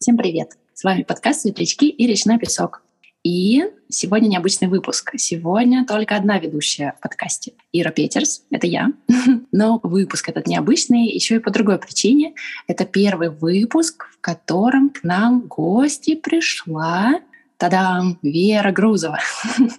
Всем 0.00 0.16
привет! 0.16 0.52
С 0.74 0.84
вами 0.84 1.02
подкаст 1.02 1.40
«Светлячки» 1.40 1.88
и 1.88 2.06
«Речной 2.06 2.38
песок». 2.38 2.82
И 3.24 3.64
сегодня 3.88 4.28
необычный 4.28 4.68
выпуск. 4.68 5.10
Сегодня 5.16 5.84
только 5.84 6.14
одна 6.14 6.38
ведущая 6.38 6.94
в 6.96 7.02
подкасте. 7.02 7.54
Ира 7.72 7.90
Петерс, 7.90 8.44
это 8.52 8.68
я. 8.68 8.92
Но 9.50 9.80
выпуск 9.82 10.28
этот 10.28 10.46
необычный 10.46 11.08
еще 11.08 11.36
и 11.36 11.40
по 11.40 11.50
другой 11.50 11.80
причине. 11.80 12.34
Это 12.68 12.84
первый 12.84 13.30
выпуск, 13.30 14.08
в 14.12 14.20
котором 14.20 14.90
к 14.90 15.02
нам 15.02 15.40
в 15.40 15.48
гости 15.48 16.14
пришла 16.14 17.20
Тадам! 17.56 18.20
Вера 18.22 18.70
Грузова. 18.70 19.18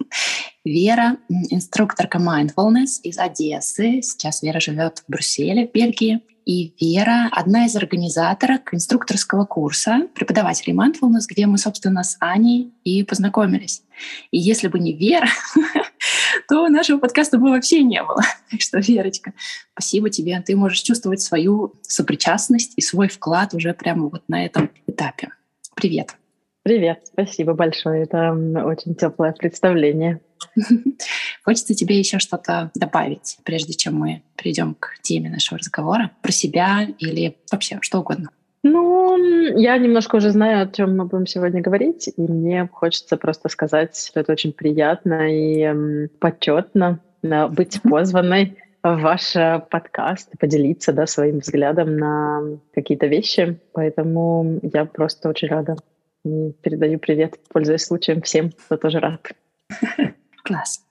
Вера— 0.66 1.16
инструкторка 1.48 2.18
mindfulness 2.18 3.00
из 3.02 3.16
Одессы. 3.16 4.02
Сейчас 4.02 4.42
Вера 4.42 4.60
живет 4.60 4.98
в 4.98 5.10
Брюсселе, 5.10 5.66
в 5.66 5.72
Бельгии. 5.72 6.20
И 6.50 6.74
Вера— 6.80 7.28
одна 7.32 7.66
из 7.66 7.76
организаторок 7.76 8.74
инструкторского 8.74 9.44
курса 9.44 10.08
преподавателей 10.16 10.74
mindfulness, 10.76 11.26
где 11.28 11.46
мы, 11.46 11.58
собственно, 11.58 12.02
с 12.02 12.16
Аней 12.18 12.74
и 12.82 13.04
познакомились. 13.04 13.84
И 14.32 14.38
если 14.38 14.66
бы 14.66 14.80
не 14.80 14.92
Вера, 14.92 15.28
то 16.48 16.66
нашего 16.66 16.98
подкаста 16.98 17.38
бы 17.38 17.50
вообще 17.50 17.84
не 17.84 18.02
было. 18.02 18.22
Так 18.50 18.62
что, 18.62 18.80
Верочка, 18.80 19.32
спасибо 19.74 20.10
тебе. 20.10 20.42
Ты 20.44 20.56
можешь 20.56 20.80
чувствовать 20.80 21.20
свою 21.20 21.74
сопричастность 21.82 22.72
и 22.76 22.80
свой 22.80 23.06
вклад 23.06 23.54
уже 23.54 23.72
прямо 23.72 24.08
вот 24.08 24.24
на 24.26 24.44
этом 24.44 24.70
этапе. 24.88 25.28
Привет. 25.76 26.16
Привет, 26.64 27.02
спасибо 27.04 27.54
большое. 27.54 28.02
Это 28.02 28.32
очень 28.32 28.96
теплое 28.96 29.30
представление. 29.34 30.20
Хочется 31.44 31.74
тебе 31.74 31.98
еще 31.98 32.18
что-то 32.18 32.70
добавить, 32.74 33.38
прежде 33.44 33.74
чем 33.74 33.94
мы 33.94 34.22
перейдем 34.36 34.74
к 34.74 34.98
теме 35.02 35.30
нашего 35.30 35.58
разговора 35.58 36.10
про 36.22 36.32
себя 36.32 36.88
или 36.98 37.36
вообще 37.50 37.78
что 37.82 38.00
угодно. 38.00 38.30
Ну, 38.62 39.16
я 39.56 39.78
немножко 39.78 40.16
уже 40.16 40.30
знаю, 40.30 40.62
о 40.62 40.70
чем 40.70 40.96
мы 40.96 41.06
будем 41.06 41.26
сегодня 41.26 41.62
говорить, 41.62 42.10
и 42.14 42.20
мне 42.20 42.68
хочется 42.70 43.16
просто 43.16 43.48
сказать, 43.48 43.96
что 43.96 44.20
это 44.20 44.32
очень 44.32 44.52
приятно 44.52 45.32
и 45.32 45.62
эм, 45.62 46.10
почетно 46.18 47.00
э, 47.22 47.46
быть 47.48 47.80
позванной 47.82 48.58
в 48.82 48.96
ваш 48.96 49.34
э, 49.36 49.62
подкаст, 49.70 50.30
поделиться 50.38 50.92
да, 50.92 51.06
своим 51.06 51.38
взглядом 51.38 51.96
на 51.96 52.42
какие-то 52.74 53.06
вещи. 53.06 53.58
Поэтому 53.72 54.60
я 54.62 54.84
просто 54.84 55.30
очень 55.30 55.48
рада. 55.48 55.76
И 56.24 56.52
передаю 56.62 56.98
привет, 56.98 57.38
пользуясь 57.48 57.84
случаем 57.84 58.20
всем, 58.20 58.50
кто 58.50 58.76
тоже 58.76 59.00
рад. 59.00 59.32
Класс. 60.42 60.82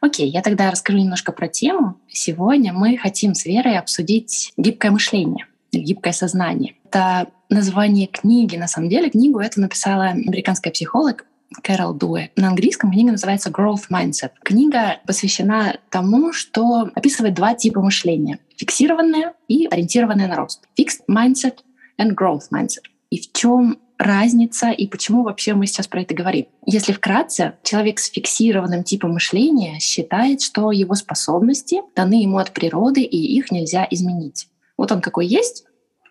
Окей, 0.00 0.28
я 0.28 0.42
тогда 0.42 0.70
расскажу 0.70 0.98
немножко 0.98 1.32
про 1.32 1.48
тему. 1.48 2.00
Сегодня 2.08 2.72
мы 2.72 2.96
хотим 2.96 3.34
с 3.34 3.44
Верой 3.44 3.78
обсудить 3.78 4.52
гибкое 4.56 4.90
мышление, 4.90 5.46
гибкое 5.72 6.12
сознание. 6.12 6.74
Это 6.84 7.28
название 7.48 8.06
книги. 8.06 8.56
На 8.56 8.66
самом 8.66 8.88
деле 8.88 9.10
книгу 9.10 9.38
это 9.38 9.60
написала 9.60 10.06
американская 10.06 10.72
психолог 10.72 11.24
Кэрол 11.62 11.94
Дуэ. 11.94 12.30
На 12.36 12.48
английском 12.48 12.90
книга 12.90 13.12
называется 13.12 13.50
Growth 13.50 13.88
Mindset. 13.90 14.30
Книга 14.42 14.98
посвящена 15.06 15.78
тому, 15.90 16.32
что 16.32 16.90
описывает 16.94 17.34
два 17.34 17.54
типа 17.54 17.80
мышления. 17.80 18.38
Фиксированное 18.56 19.34
и 19.48 19.66
ориентированное 19.66 20.28
на 20.28 20.36
рост. 20.36 20.64
Fixed 20.78 21.02
Mindset 21.10 21.58
and 22.00 22.14
Growth 22.14 22.50
Mindset. 22.52 22.84
И 23.10 23.20
в 23.20 23.32
чем 23.32 23.78
разница 24.00 24.70
и 24.70 24.86
почему 24.86 25.22
вообще 25.22 25.54
мы 25.54 25.66
сейчас 25.66 25.86
про 25.86 26.00
это 26.00 26.14
говорим. 26.14 26.46
Если 26.64 26.92
вкратце, 26.92 27.54
человек 27.62 28.00
с 28.00 28.10
фиксированным 28.10 28.82
типом 28.82 29.12
мышления 29.12 29.78
считает, 29.78 30.40
что 30.40 30.72
его 30.72 30.94
способности 30.94 31.82
даны 31.94 32.22
ему 32.22 32.38
от 32.38 32.52
природы 32.52 33.02
и 33.02 33.16
их 33.16 33.52
нельзя 33.52 33.86
изменить. 33.90 34.48
Вот 34.78 34.90
он 34.90 35.02
какой 35.02 35.26
есть, 35.26 35.64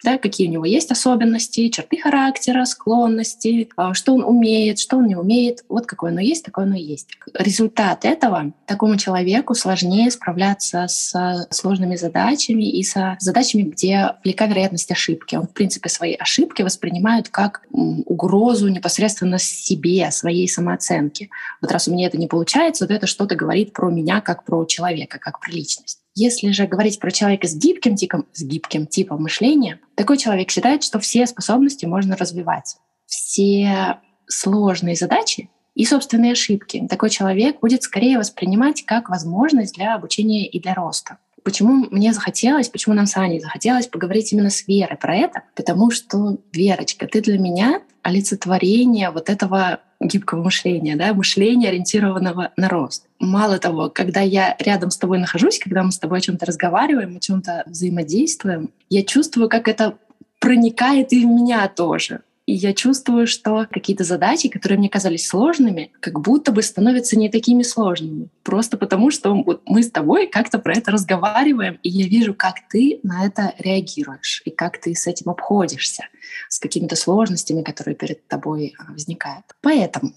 да, 0.04 0.18
какие 0.18 0.48
у 0.48 0.52
него 0.52 0.66
есть 0.66 0.92
особенности, 0.92 1.70
черты 1.70 1.98
характера, 1.98 2.66
склонности, 2.66 3.70
а, 3.76 3.94
что 3.94 4.14
он 4.14 4.24
умеет, 4.24 4.80
что 4.80 4.98
он 4.98 5.08
не 5.08 5.16
умеет. 5.16 5.64
Вот 5.68 5.86
какое 5.86 6.12
оно 6.12 6.22
есть, 6.22 6.46
такое 6.46 6.66
оно 6.66 6.76
есть. 6.76 7.10
Результат 7.34 8.06
этого 8.06 8.54
такому 8.66 8.98
человеку 8.98 9.56
сложнее 9.56 10.10
справляться 10.12 10.88
с 10.88 11.48
сложными 11.50 11.96
задачами 11.96 12.64
и 12.64 12.84
со 12.84 13.18
задачами, 13.20 13.64
где 13.64 14.16
велика 14.24 14.46
вероятность 14.46 14.92
ошибки. 14.92 15.36
Он, 15.36 15.48
в 15.48 15.54
принципе, 15.54 15.90
свои 15.90 16.14
ошибки 16.14 16.62
воспринимает 16.62 17.30
как 17.30 17.64
угрозу 17.72 18.70
непосредственно 18.70 19.38
себе, 19.38 20.10
своей 20.12 20.48
самооценке. 20.48 21.30
Вот 21.62 21.72
раз 21.72 21.88
у 21.88 21.92
меня 21.92 22.08
это 22.08 22.18
не 22.18 22.28
получается, 22.28 22.86
вот 22.86 22.92
это 22.92 23.08
что-то 23.08 23.36
говорит 23.36 23.74
про 23.74 23.90
меня 23.90 24.22
как 24.22 24.46
про 24.46 24.66
человека, 24.66 25.20
как 25.20 25.40
про 25.40 25.52
личность. 25.52 26.00
Если 26.16 26.52
же 26.52 26.68
говорить 26.68 27.00
про 27.00 27.12
человека 27.12 27.48
с 27.48 27.56
гибким 27.56 27.96
типом, 27.96 28.26
с 28.34 28.44
гибким 28.44 28.88
типом 28.88 29.24
мышления, 29.24 29.80
такой 29.96 30.18
человек 30.18 30.50
считает, 30.52 30.84
что 30.84 31.00
все 31.00 31.26
способности 31.28 31.86
можно 31.86 32.16
развивать. 32.18 32.78
Все 33.06 34.00
сложные 34.28 34.96
задачи 34.96 35.50
и 35.76 35.86
собственные 35.86 36.34
ошибки 36.34 36.86
такой 36.90 37.10
человек 37.10 37.62
будет 37.62 37.84
скорее 37.84 38.18
воспринимать 38.18 38.84
как 38.86 39.10
возможность 39.10 39.76
для 39.76 39.96
обучения 39.96 40.46
и 40.46 40.60
для 40.60 40.74
роста. 40.74 41.18
Почему 41.44 41.88
мне 41.90 42.14
захотелось, 42.14 42.70
почему 42.70 42.96
нам 42.96 43.06
с 43.06 43.16
Аней 43.16 43.40
захотелось 43.40 43.88
поговорить 43.88 44.34
именно 44.34 44.50
с 44.50 44.68
Верой 44.68 44.98
про 44.98 45.16
это? 45.16 45.44
Потому 45.56 45.90
что, 45.90 46.38
Верочка, 46.52 47.08
ты 47.08 47.22
для 47.22 47.40
меня 47.40 47.82
олицетворение 48.02 49.10
вот 49.10 49.30
этого 49.30 49.80
гибкого 50.00 50.44
мышления, 50.44 50.96
да, 50.96 51.14
мышления, 51.14 51.70
ориентированного 51.70 52.52
на 52.58 52.70
рост. 52.70 53.08
Мало 53.20 53.60
того, 53.60 53.90
когда 53.90 54.22
я 54.22 54.56
рядом 54.60 54.92
с 54.92 54.98
тобой 54.98 55.20
нахожусь, 55.20 55.60
когда 55.60 55.84
мы 55.84 55.92
с 55.92 56.00
тобой 56.00 56.20
о 56.20 56.22
чем-то 56.22 56.46
разговариваем, 56.46 57.18
о 57.18 57.20
чем-то 57.20 57.64
взаимодействуем, 57.66 58.72
я 58.90 59.04
чувствую, 59.04 59.50
как 59.50 59.68
это 59.68 59.98
проникает 60.40 61.12
и 61.12 61.26
в 61.26 61.28
меня 61.28 61.68
тоже. 61.68 62.22
И 62.46 62.54
я 62.54 62.74
чувствую, 62.74 63.28
что 63.28 63.68
какие-то 63.70 64.04
задачи, 64.04 64.50
которые 64.50 64.80
мне 64.80 64.90
казались 64.90 65.28
сложными, 65.28 65.92
как 66.00 66.20
будто 66.20 66.52
бы 66.52 66.64
становятся 66.64 67.16
не 67.16 67.30
такими 67.30 67.62
сложными. 67.62 68.30
Просто 68.42 68.76
потому, 68.76 69.12
что 69.12 69.36
мы 69.66 69.84
с 69.84 69.92
тобой 69.92 70.26
как-то 70.26 70.58
про 70.58 70.74
это 70.74 70.90
разговариваем, 70.90 71.78
и 71.84 71.90
я 71.90 72.08
вижу, 72.08 72.34
как 72.34 72.56
ты 72.68 73.02
на 73.04 73.26
это 73.28 73.54
реагируешь, 73.60 74.42
и 74.46 74.50
как 74.50 74.80
ты 74.80 74.96
с 74.96 75.06
этим 75.06 75.30
обходишься, 75.30 76.06
с 76.48 76.58
какими-то 76.58 76.96
сложностями, 76.96 77.62
которые 77.62 77.96
перед 77.96 78.28
тобой 78.28 78.74
а, 78.80 78.94
возникают. 78.94 79.46
Поэтому 79.62 80.14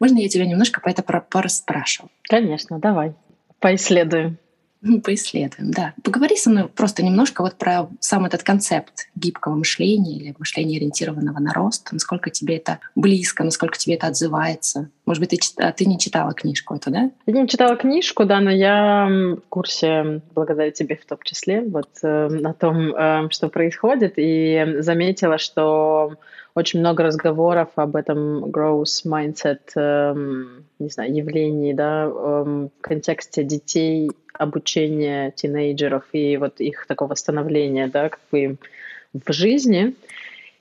можно 0.00 0.18
я 0.18 0.28
тебя 0.28 0.46
немножко 0.46 0.80
про 0.80 0.90
это 0.90 1.02
пораспрашиваю? 1.02 2.10
Конечно, 2.22 2.78
давай. 2.78 3.14
Поисследуем. 3.60 4.38
Поисследуем, 5.04 5.70
да. 5.70 5.94
Поговори 6.02 6.36
со 6.36 6.50
мной 6.50 6.68
просто 6.68 7.04
немножко 7.04 7.42
вот 7.42 7.56
про 7.56 7.88
сам 8.00 8.24
этот 8.26 8.42
концепт 8.42 9.08
гибкого 9.14 9.54
мышления 9.54 10.16
или 10.16 10.34
мышления, 10.38 10.76
ориентированного 10.76 11.38
на 11.38 11.52
рост. 11.52 11.90
Насколько 11.92 12.30
тебе 12.30 12.56
это 12.56 12.80
близко, 12.94 13.44
насколько 13.44 13.78
тебе 13.78 13.96
это 13.96 14.08
отзывается. 14.08 14.90
Может 15.04 15.20
быть, 15.20 15.30
ты, 15.30 15.62
а, 15.62 15.72
ты 15.72 15.86
не 15.86 15.98
читала 15.98 16.32
книжку 16.32 16.74
эту, 16.74 16.90
да? 16.90 17.10
Я 17.26 17.42
не 17.42 17.48
читала 17.48 17.76
книжку, 17.76 18.24
да, 18.24 18.40
но 18.40 18.50
я 18.50 19.08
в 19.08 19.48
курсе, 19.48 20.22
благодаря 20.34 20.70
тебе 20.70 20.96
в 20.96 21.06
том 21.06 21.18
числе, 21.22 21.62
вот 21.62 21.90
э, 22.02 22.28
о 22.44 22.52
том, 22.54 22.94
э, 22.94 23.28
что 23.30 23.48
происходит, 23.48 24.14
и 24.16 24.76
заметила, 24.80 25.38
что 25.38 26.16
очень 26.56 26.80
много 26.80 27.02
разговоров 27.02 27.68
об 27.76 27.96
этом 27.96 28.46
growth 28.46 29.04
mindset, 29.04 29.60
эм, 29.76 30.64
не 30.78 30.88
знаю, 30.88 31.14
явлении, 31.14 31.74
да, 31.74 32.04
эм, 32.04 32.70
в 32.70 32.80
контексте 32.80 33.44
детей 33.44 34.10
обучения 34.38 35.30
тинейджеров 35.32 36.04
и 36.12 36.36
вот 36.36 36.60
их 36.60 36.86
такого 36.86 37.14
становления, 37.14 37.88
да, 37.88 38.08
как 38.08 38.20
бы 38.30 38.56
в 39.12 39.32
жизни. 39.32 39.94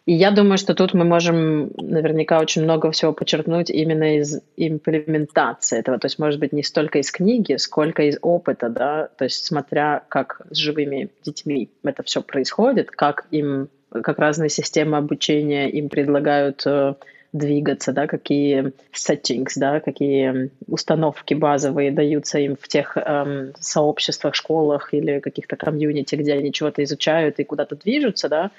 И 0.06 0.14
я 0.14 0.30
думаю, 0.30 0.60
что 0.60 0.76
тут 0.76 0.94
мы 0.94 1.04
можем 1.04 1.72
наверняка 1.78 2.40
очень 2.40 2.62
много 2.62 2.92
всего 2.92 3.12
подчеркнуть 3.12 3.72
именно 3.72 4.18
из 4.20 4.40
имплементации 4.56 5.80
этого. 5.80 5.98
То 5.98 6.06
есть, 6.06 6.20
может 6.20 6.40
быть, 6.40 6.54
не 6.54 6.62
столько 6.62 7.00
из 7.00 7.12
книги, 7.12 7.56
сколько 7.56 8.04
из 8.04 8.20
опыта, 8.22 8.70
да, 8.70 9.10
то 9.18 9.24
есть 9.24 9.44
смотря 9.46 10.04
как 10.08 10.42
с 10.52 10.58
живыми 10.58 11.10
детьми 11.24 11.70
это 11.84 12.04
все 12.04 12.22
происходит, 12.22 12.92
как 12.92 13.26
им, 13.32 13.70
как 13.90 14.20
разные 14.20 14.50
системы 14.50 14.98
обучения 14.98 15.72
им 15.72 15.90
предлагают 15.90 16.62
э, 16.68 16.94
двигаться, 17.36 17.92
да, 17.92 18.08
какие 18.08 18.72
settings, 18.94 19.54
да, 19.58 19.80
какие 19.80 20.50
установки 20.68 21.34
базовые 21.34 21.92
даются 21.92 22.40
им 22.40 22.56
в 22.56 22.68
тех 22.68 22.96
эм, 22.98 23.54
сообществах, 23.60 24.36
школах 24.36 24.94
или 24.94 25.20
каких-то 25.20 25.58
комьюнити, 25.58 26.16
где 26.16 26.34
они 26.34 26.54
чего-то 26.54 26.84
изучают 26.84 27.40
и 27.40 27.44
куда-то 27.44 27.76
движутся, 27.76 28.30
да. 28.30 28.52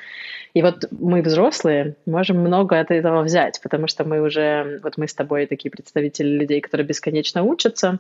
И 0.53 0.63
вот 0.63 0.85
мы, 0.91 1.23
взрослые, 1.23 1.97
можем 2.05 2.39
много 2.39 2.79
от 2.79 2.91
этого 2.91 3.23
взять, 3.23 3.61
потому 3.63 3.87
что 3.87 4.05
мы 4.05 4.21
уже, 4.21 4.81
вот 4.83 4.99
мы 4.99 5.09
с 5.09 5.15
тобой 5.15 5.47
такие 5.47 5.71
представители 5.71 6.29
людей, 6.29 6.61
которые 6.61 6.87
бесконечно 6.87 7.43
учатся, 7.43 7.99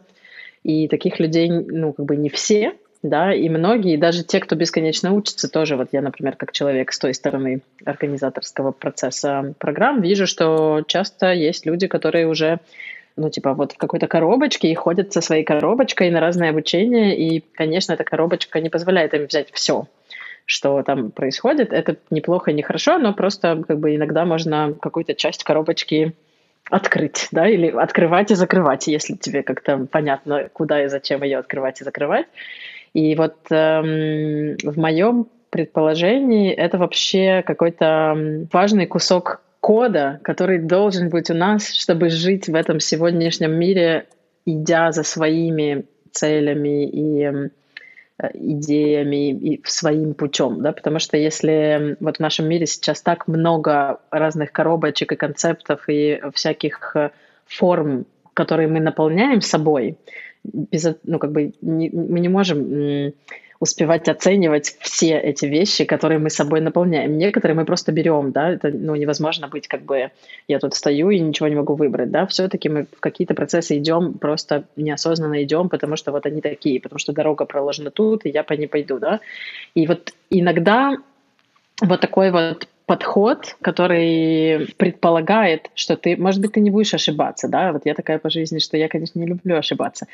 и 0.63 0.89
таких 0.89 1.21
людей, 1.21 1.51
ну, 1.51 1.93
как 1.93 2.05
бы 2.05 2.17
не 2.17 2.29
все, 2.29 2.75
да, 3.09 3.33
и 3.33 3.49
многие, 3.49 3.97
даже 3.97 4.23
те, 4.25 4.41
кто 4.41 4.57
бесконечно 4.57 5.13
учится, 5.13 5.49
тоже, 5.49 5.77
вот 5.77 5.89
я, 5.93 6.03
например, 6.03 6.37
как 6.37 6.53
человек 6.53 6.93
с 6.93 6.99
той 6.99 7.15
стороны 7.15 7.63
организаторского 7.85 8.73
процесса 8.73 9.55
программ, 9.59 10.01
вижу, 10.01 10.27
что 10.27 10.83
часто 10.87 11.33
есть 11.33 11.67
люди, 11.67 11.87
которые 11.87 12.27
уже 12.27 12.61
ну, 13.17 13.31
типа, 13.31 13.55
вот 13.55 13.73
в 13.73 13.79
какой-то 13.79 14.09
коробочке 14.09 14.69
и 14.69 14.75
ходят 14.75 15.13
со 15.13 15.23
своей 15.23 15.43
коробочкой 15.43 16.11
на 16.11 16.21
разное 16.21 16.51
обучение, 16.51 17.17
и, 17.17 17.43
конечно, 17.55 17.95
эта 17.95 18.05
коробочка 18.05 18.61
не 18.61 18.69
позволяет 18.69 19.15
им 19.15 19.27
взять 19.27 19.49
все. 19.53 19.87
что 20.45 20.83
там 20.83 21.11
происходит. 21.11 21.73
Это 21.73 21.97
неплохо, 22.11 22.53
не 22.53 22.63
хорошо, 22.63 22.99
но 22.99 23.13
просто 23.13 23.65
как 23.67 23.79
бы 23.81 23.97
иногда 23.97 24.25
можно 24.25 24.75
какую-то 24.81 25.15
часть 25.15 25.43
коробочки 25.45 26.15
открыть, 26.71 27.29
да, 27.33 27.49
или 27.49 27.69
открывать 27.69 28.31
и 28.31 28.35
закрывать, 28.35 28.87
если 28.87 29.15
тебе 29.15 29.43
как-то 29.43 29.87
понятно, 29.91 30.49
куда 30.53 30.85
и 30.85 30.89
зачем 30.89 31.23
ее 31.23 31.39
открывать 31.39 31.81
и 31.81 31.85
закрывать. 31.85 32.27
И 32.97 33.15
вот 33.15 33.37
эм, 33.51 34.57
в 34.63 34.79
моем 34.79 35.29
предположении 35.51 36.51
это 36.51 36.79
вообще 36.79 37.43
какой-то 37.47 38.47
важный 38.51 38.87
кусок 38.87 39.43
кода, 39.61 40.19
который 40.25 40.59
должен 40.61 41.11
быть 41.11 41.29
у 41.29 41.35
нас, 41.35 41.75
чтобы 41.75 42.09
жить 42.09 42.49
в 42.49 42.55
этом 42.55 42.81
сегодняшнем 42.81 43.53
мире, 43.53 44.07
идя 44.47 44.93
за 44.93 45.03
своими 45.03 45.85
целями 46.11 46.87
и 46.89 47.23
эм, 47.25 47.51
идеями 48.33 49.31
и 49.31 49.61
своим 49.67 50.15
путем, 50.15 50.63
да, 50.63 50.73
потому 50.73 50.99
что 50.99 51.19
если 51.19 51.99
вот 52.01 52.17
в 52.17 52.21
нашем 52.21 52.49
мире 52.49 52.65
сейчас 52.65 53.03
так 53.03 53.29
много 53.29 54.01
разных 54.11 54.53
коробочек 54.53 55.13
и 55.13 55.17
концептов 55.17 55.85
и 55.87 56.19
всяких 56.33 56.97
э, 56.97 57.11
форм, 57.45 58.07
которые 58.33 58.69
мы 58.69 58.81
наполняем 58.81 59.43
собой, 59.43 59.99
без, 60.53 60.87
ну, 61.05 61.19
как 61.19 61.33
бы 61.33 61.53
не, 61.61 61.91
мы 61.91 62.21
не 62.21 62.29
можем 62.29 63.13
успевать 63.59 64.09
оценивать 64.09 64.77
все 64.81 65.19
эти 65.19 65.47
вещи, 65.47 65.85
которые 65.85 66.19
мы 66.19 66.31
собой 66.31 66.61
наполняем. 66.61 67.17
Некоторые 67.17 67.57
мы 67.57 67.65
просто 67.65 67.93
берем, 67.93 68.33
да, 68.33 68.51
это 68.51 68.71
ну, 68.71 68.95
невозможно 68.95 69.49
быть 69.49 69.67
как 69.67 69.83
бы 69.83 70.11
я 70.49 70.59
тут 70.59 70.75
стою 70.75 71.11
и 71.11 71.19
ничего 71.19 71.49
не 71.49 71.55
могу 71.55 71.75
выбрать, 71.75 72.11
да, 72.11 72.27
все-таки 72.27 72.69
мы 72.69 72.85
в 72.85 73.01
какие-то 73.01 73.35
процессы 73.35 73.79
идем, 73.79 74.15
просто 74.15 74.65
неосознанно 74.77 75.43
идем, 75.43 75.69
потому 75.69 75.97
что 75.97 76.13
вот 76.13 76.27
они 76.27 76.41
такие, 76.41 76.81
потому 76.81 76.99
что 76.99 77.13
дорога 77.13 77.47
проложена 77.47 77.91
тут, 77.91 78.27
и 78.27 78.31
я 78.31 78.43
по 78.43 78.53
ней 78.53 78.67
пойду, 78.67 78.99
да. 78.99 79.21
И 79.75 79.87
вот 79.87 80.13
иногда 80.31 80.97
вот 81.81 82.01
такой 82.01 82.31
вот 82.31 82.69
подход, 82.87 83.57
который 83.61 84.69
предполагает, 84.77 85.71
что 85.75 85.97
ты, 85.97 86.17
может 86.17 86.41
быть, 86.41 86.53
ты 86.53 86.61
не 86.61 86.71
будешь 86.71 86.95
ошибаться, 86.95 87.49
да, 87.49 87.73
вот 87.73 87.83
я 87.85 87.95
такая 87.95 88.19
по 88.19 88.31
жизни, 88.31 88.59
что 88.59 88.77
я, 88.77 88.89
конечно, 88.89 89.19
не 89.19 89.27
люблю 89.27 89.59
ошибаться, 89.59 90.07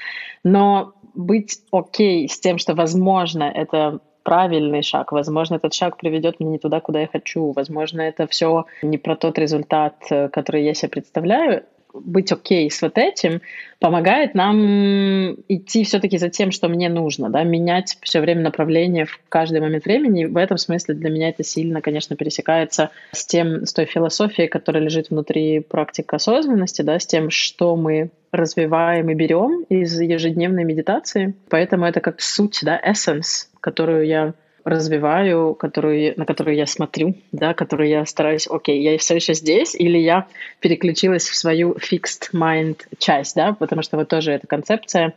но 0.43 0.95
быть 1.15 1.61
окей 1.71 2.29
с 2.29 2.41
тем, 2.41 2.59
что, 2.59 2.75
возможно, 2.75 3.45
это 3.45 4.01
правильный 4.23 4.83
шаг. 4.83 5.13
Возможно, 5.13 5.57
этот 5.57 5.75
шаг 5.75 5.97
приведет 5.97 6.41
меня 6.41 6.53
не 6.53 6.59
туда, 6.59 6.81
куда 6.81 7.01
я 7.01 7.09
хочу. 7.09 7.53
Возможно, 7.53 8.01
это 8.03 8.27
все 8.27 8.67
не 8.83 8.99
про 8.99 9.17
тот 9.17 9.39
результат, 9.39 9.97
э, 10.11 10.29
который 10.29 10.65
я 10.65 10.75
себе 10.75 10.91
представляю 10.91 11.65
быть 11.93 12.33
окей 12.33 12.71
с 12.71 12.83
вот 12.83 12.99
этим 12.99 13.41
помогает 13.81 14.35
нам 14.35 15.33
идти 15.49 15.85
все-таки 15.85 16.17
за 16.17 16.29
тем, 16.29 16.53
что 16.53 16.69
мне 16.69 16.89
нужно, 16.89 17.31
да, 17.31 17.43
менять 17.43 17.99
все 18.01 18.21
время 18.21 18.43
направление 18.43 19.07
в 19.07 19.21
каждый 19.29 19.61
момент 19.61 19.85
времени. 19.85 20.25
В 20.25 20.37
этом 20.37 20.57
смысле 20.57 20.95
для 20.95 21.11
меня 21.11 21.29
это 21.31 21.43
сильно, 21.43 21.81
конечно, 21.81 22.15
пересекается 22.15 22.91
с 23.11 23.27
тем, 23.27 23.67
с 23.67 23.73
той 23.73 23.87
философией, 23.87 24.49
которая 24.49 24.83
лежит 24.83 25.11
внутри 25.11 25.61
практики 25.61 26.15
осознанности, 26.15 26.83
да, 26.83 26.99
с 26.99 27.07
тем, 27.07 27.31
что 27.31 27.75
мы 27.75 28.11
развиваем 28.31 29.11
и 29.11 29.15
берем 29.15 29.65
из 29.69 30.01
ежедневной 30.01 30.65
медитации. 30.65 31.35
Поэтому 31.51 31.85
это 31.85 32.01
как 32.01 32.21
суть, 32.21 32.61
да, 32.63 32.81
essence, 32.81 33.49
которую 33.61 34.07
я 34.07 34.35
развиваю, 34.65 35.55
которую, 35.55 36.15
на 36.17 36.25
которую 36.25 36.57
я 36.57 36.67
смотрю, 36.67 37.15
да, 37.33 37.55
которую 37.55 37.89
я 37.89 38.07
стараюсь, 38.07 38.47
окей, 38.49 38.81
я 38.83 38.97
все 38.99 39.17
еще 39.17 39.35
здесь, 39.35 39.75
или 39.75 39.99
я 39.99 40.27
переключилась 40.61 41.29
в 41.29 41.35
свою 41.35 41.73
fixed 41.73 42.33
mind 42.33 42.79
часть, 42.99 43.35
да, 43.37 43.53
потому 43.53 43.83
что 43.83 43.97
вот 43.97 44.09
тоже 44.09 44.33
эта 44.33 44.47
концепция, 44.47 45.15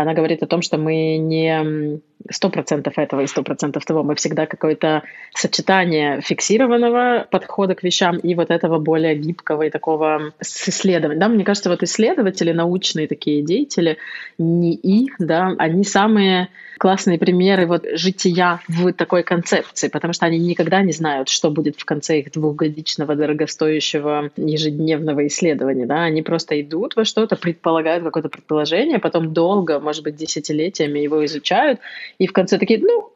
она 0.00 0.14
говорит 0.14 0.42
о 0.42 0.46
том, 0.46 0.62
что 0.62 0.78
мы 0.78 1.16
не 1.16 2.00
сто 2.30 2.50
процентов 2.50 2.98
этого 2.98 3.22
и 3.22 3.26
сто 3.26 3.42
процентов 3.42 3.84
того. 3.84 4.02
Мы 4.02 4.14
всегда 4.14 4.46
какое-то 4.46 5.02
сочетание 5.34 6.20
фиксированного 6.20 7.26
подхода 7.30 7.74
к 7.74 7.82
вещам 7.82 8.18
и 8.18 8.34
вот 8.34 8.50
этого 8.50 8.78
более 8.78 9.14
гибкого 9.14 9.62
и 9.62 9.70
такого 9.70 10.32
с 10.40 10.68
исследованием. 10.68 11.20
Да, 11.20 11.28
мне 11.28 11.44
кажется, 11.44 11.70
вот 11.70 11.82
исследователи, 11.82 12.52
научные 12.52 13.08
такие 13.08 13.42
деятели, 13.42 13.98
не 14.38 14.74
и, 14.74 15.08
да, 15.18 15.54
они 15.58 15.84
самые 15.84 16.48
классные 16.80 17.18
примеры 17.18 17.66
вот 17.66 17.84
жития 17.92 18.62
в 18.66 18.94
такой 18.94 19.22
концепции, 19.22 19.88
потому 19.88 20.14
что 20.14 20.24
они 20.24 20.38
никогда 20.38 20.80
не 20.80 20.92
знают, 20.92 21.28
что 21.28 21.50
будет 21.50 21.76
в 21.76 21.84
конце 21.84 22.20
их 22.20 22.32
двухгодичного 22.32 23.16
дорогостоящего 23.16 24.30
ежедневного 24.36 25.26
исследования. 25.26 25.84
Да? 25.84 26.04
Они 26.04 26.22
просто 26.22 26.58
идут 26.58 26.96
во 26.96 27.04
что-то, 27.04 27.36
предполагают 27.36 28.02
какое-то 28.02 28.30
предположение, 28.30 28.98
потом 28.98 29.34
долго, 29.34 29.78
может 29.90 30.04
быть, 30.04 30.14
десятилетиями 30.14 31.00
его 31.00 31.24
изучают, 31.24 31.80
и 32.18 32.28
в 32.28 32.32
конце 32.32 32.58
такие, 32.58 32.78
ну, 32.78 33.10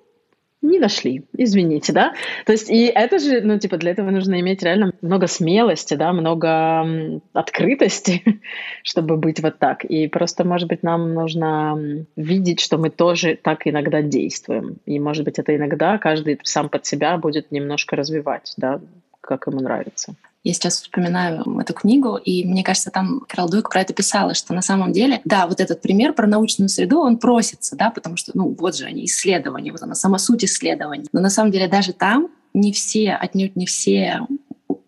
не 0.60 0.80
нашли, 0.80 1.22
извините, 1.36 1.92
да. 1.92 2.14
То 2.46 2.52
есть 2.52 2.68
и 2.68 2.86
это 2.86 3.18
же, 3.20 3.40
ну, 3.42 3.58
типа, 3.58 3.76
для 3.76 3.92
этого 3.92 4.10
нужно 4.10 4.40
иметь 4.40 4.62
реально 4.62 4.92
много 5.02 5.28
смелости, 5.28 5.94
да, 5.94 6.12
много 6.12 7.20
открытости, 7.32 8.24
чтобы 8.82 9.16
быть 9.16 9.40
вот 9.40 9.58
так. 9.58 9.84
И 9.84 10.08
просто, 10.08 10.44
может 10.44 10.68
быть, 10.68 10.82
нам 10.82 11.14
нужно 11.14 11.78
видеть, 12.16 12.60
что 12.60 12.78
мы 12.78 12.90
тоже 12.90 13.38
так 13.40 13.66
иногда 13.66 14.02
действуем. 14.02 14.78
И, 14.84 14.98
может 14.98 15.24
быть, 15.24 15.38
это 15.38 15.54
иногда 15.54 15.98
каждый 15.98 16.40
сам 16.42 16.68
под 16.68 16.84
себя 16.86 17.18
будет 17.18 17.52
немножко 17.52 17.94
развивать, 17.94 18.52
да, 18.56 18.80
как 19.26 19.46
ему 19.46 19.60
нравится. 19.60 20.14
Я 20.42 20.52
сейчас 20.52 20.82
вспоминаю 20.82 21.42
эту 21.58 21.72
книгу, 21.72 22.16
и 22.16 22.44
мне 22.44 22.62
кажется, 22.62 22.90
там 22.90 23.22
Карл 23.26 23.48
Дуйк 23.48 23.70
про 23.70 23.80
это 23.80 23.94
писала, 23.94 24.34
что 24.34 24.52
на 24.52 24.60
самом 24.60 24.92
деле, 24.92 25.22
да, 25.24 25.46
вот 25.46 25.58
этот 25.58 25.80
пример 25.80 26.12
про 26.12 26.26
научную 26.26 26.68
среду, 26.68 27.00
он 27.00 27.16
просится, 27.16 27.76
да, 27.76 27.90
потому 27.90 28.18
что, 28.18 28.32
ну, 28.34 28.54
вот 28.58 28.76
же 28.76 28.84
они, 28.84 29.06
исследования, 29.06 29.72
вот 29.72 29.82
она, 29.82 29.94
сама 29.94 30.18
суть 30.18 30.44
исследований. 30.44 31.06
Но 31.12 31.20
на 31.20 31.30
самом 31.30 31.50
деле 31.50 31.66
даже 31.66 31.94
там 31.94 32.28
не 32.52 32.72
все, 32.72 33.12
отнюдь 33.12 33.56
не 33.56 33.64
все 33.64 34.20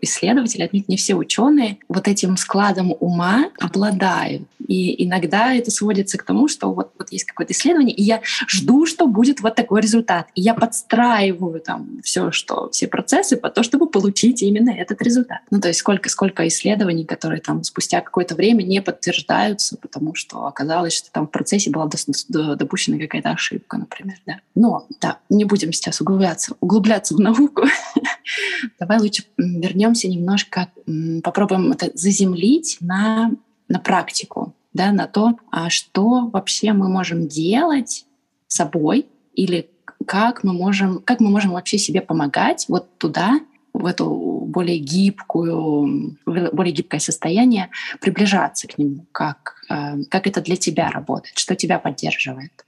исследователи, 0.00 0.62
отнюдь 0.62 0.88
не 0.88 0.96
все 0.96 1.14
ученые 1.14 1.78
вот 1.88 2.08
этим 2.08 2.37
складом 2.37 2.94
ума 3.00 3.50
обладают. 3.58 4.43
И 4.66 5.04
иногда 5.04 5.54
это 5.54 5.70
сводится 5.70 6.19
к 6.19 6.25
тому, 6.25 6.48
что 6.48 6.72
вот, 6.72 6.93
вот 6.98 7.12
есть 7.12 7.25
какое-то 7.25 7.52
исследование, 7.52 7.94
и 7.94 8.02
я 8.02 8.20
жду, 8.46 8.87
что 8.87 9.06
будет 9.06 9.40
вот 9.40 9.54
такой 9.54 9.81
результат. 9.81 10.28
И 10.34 10.40
я 10.40 10.54
подстраиваю 10.54 11.60
там 11.60 12.00
все, 12.02 12.31
что, 12.31 12.70
все 12.70 12.88
процессы 12.88 13.37
по 13.37 13.48
то, 13.48 13.62
чтобы 13.62 13.88
получить 13.88 14.43
именно 14.43 14.70
этот 14.70 15.02
результат. 15.02 15.40
Ну, 15.50 15.60
то 15.60 15.69
есть 15.69 15.81
сколько, 15.81 16.08
сколько 16.08 16.46
исследований, 16.49 17.04
которые 17.04 17.40
там 17.40 17.62
спустя 17.62 18.00
какое-то 18.00 18.35
время 18.35 18.62
не 18.62 18.82
подтверждаются, 18.82 19.76
потому 19.76 20.14
что 20.14 20.47
оказалось, 20.47 20.94
что 20.94 21.11
там 21.12 21.26
в 21.26 21.30
процессе 21.30 21.71
была 21.71 21.88
допущена 22.56 22.99
какая-то 22.99 23.30
ошибка, 23.30 23.78
например. 23.78 24.16
Да. 24.26 24.40
Но, 24.54 24.87
да, 25.00 25.18
не 25.28 25.44
будем 25.44 25.73
сейчас 25.73 26.00
углубляться, 26.00 26.54
углубляться 26.61 27.14
в 27.14 27.21
науку. 27.21 27.64
Давай 28.78 28.99
лучше 28.99 29.25
вернемся 29.37 30.09
немножко, 30.09 30.68
попробуем 31.23 31.73
это 31.73 31.90
заземлить 31.95 32.78
на, 32.80 33.30
на 33.68 33.78
практику, 33.78 34.54
да, 34.73 34.92
на 34.92 35.06
то, 35.06 35.38
а 35.50 35.71
что 35.71 36.28
вообще 36.33 36.73
мы 36.73 36.88
можем 36.88 37.28
делать 37.28 38.06
собой 38.49 39.06
или 39.35 39.68
как 40.06 40.45
мы 40.45 40.52
можем, 40.52 41.00
как 41.00 41.21
мы 41.21 41.30
можем 41.30 41.52
вообще 41.52 41.78
себе 41.78 42.00
помогать 42.00 42.66
вот 42.68 42.97
туда, 42.99 43.40
в 43.76 43.85
эту 43.85 44.09
более 44.47 44.78
гибкую, 44.78 46.16
более 46.25 46.73
гибкое 46.73 46.99
состояние, 46.99 47.68
приближаться 48.00 48.66
к 48.66 48.78
нему, 48.78 49.04
как, 49.12 49.56
э, 49.68 50.02
как 50.09 50.26
это 50.26 50.40
для 50.40 50.56
тебя 50.56 50.90
работает, 50.90 51.37
что 51.37 51.54
тебя 51.54 51.78
поддерживает? 51.78 52.64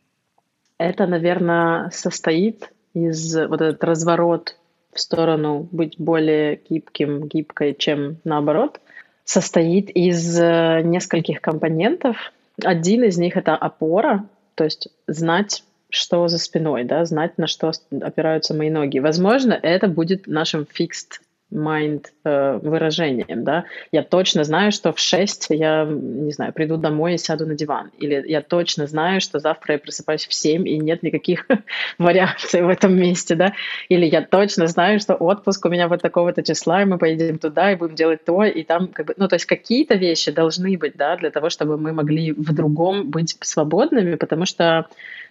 Это, 0.76 1.06
наверное, 1.06 1.90
состоит 1.90 2.72
из 2.92 3.34
вот 3.34 3.60
этот 3.60 3.82
разворот 3.84 4.57
в 4.98 5.00
сторону 5.00 5.68
быть 5.70 5.94
более 5.98 6.60
гибким, 6.68 7.26
гибкой, 7.26 7.74
чем 7.74 8.18
наоборот, 8.24 8.80
состоит 9.24 9.90
из 9.90 10.38
э, 10.38 10.82
нескольких 10.82 11.40
компонентов. 11.40 12.32
Один 12.62 13.04
из 13.04 13.18
них— 13.18 13.36
это 13.36 13.56
опора, 13.56 14.26
то 14.54 14.64
есть 14.64 14.88
знать, 15.06 15.64
что 15.90 16.28
за 16.28 16.38
спиной, 16.38 16.84
да, 16.84 17.04
знать, 17.04 17.38
на 17.38 17.46
что 17.46 17.72
опираются 18.00 18.54
мои 18.54 18.70
ноги. 18.70 18.98
Возможно, 18.98 19.52
это 19.52 19.88
будет 19.88 20.26
нашим 20.26 20.62
fixed 20.62 21.20
mind 21.52 22.06
э, 22.24 22.58
выражением, 22.62 23.44
да, 23.44 23.64
я 23.90 24.02
точно 24.02 24.44
знаю, 24.44 24.70
что 24.70 24.92
в 24.92 24.98
6 24.98 25.46
я, 25.50 25.84
не 25.84 26.32
знаю, 26.32 26.52
приду 26.52 26.76
домой 26.76 27.14
и 27.14 27.18
сяду 27.18 27.46
на 27.46 27.54
диван, 27.54 27.90
или 27.98 28.22
я 28.26 28.42
точно 28.42 28.86
знаю, 28.86 29.20
что 29.20 29.38
завтра 29.38 29.74
я 29.74 29.78
просыпаюсь 29.78 30.26
в 30.26 30.34
7 30.34 30.68
и 30.68 30.78
нет 30.78 31.02
никаких 31.02 31.46
вариаций 31.98 32.62
в 32.62 32.68
этом 32.68 32.94
месте, 32.94 33.34
да, 33.34 33.54
или 33.88 34.04
я 34.04 34.22
точно 34.22 34.66
знаю, 34.66 35.00
что 35.00 35.14
отпуск 35.14 35.64
у 35.64 35.68
меня 35.70 35.88
вот 35.88 36.02
такого-то 36.02 36.42
числа, 36.42 36.82
и 36.82 36.84
мы 36.84 36.98
поедем 36.98 37.38
туда 37.38 37.72
и 37.72 37.76
будем 37.76 37.94
делать 37.94 38.24
то, 38.24 38.44
и 38.44 38.62
там, 38.62 38.88
как 38.88 39.06
бы, 39.06 39.14
ну, 39.16 39.26
то 39.26 39.36
есть 39.36 39.46
какие-то 39.46 39.94
вещи 39.94 40.30
должны 40.30 40.76
быть, 40.76 40.96
да, 40.96 41.16
для 41.16 41.30
того, 41.30 41.48
чтобы 41.48 41.78
мы 41.78 41.92
могли 41.92 42.32
в 42.32 42.54
другом 42.54 43.10
быть 43.10 43.36
свободными, 43.40 44.16
потому 44.16 44.44
что 44.44 44.86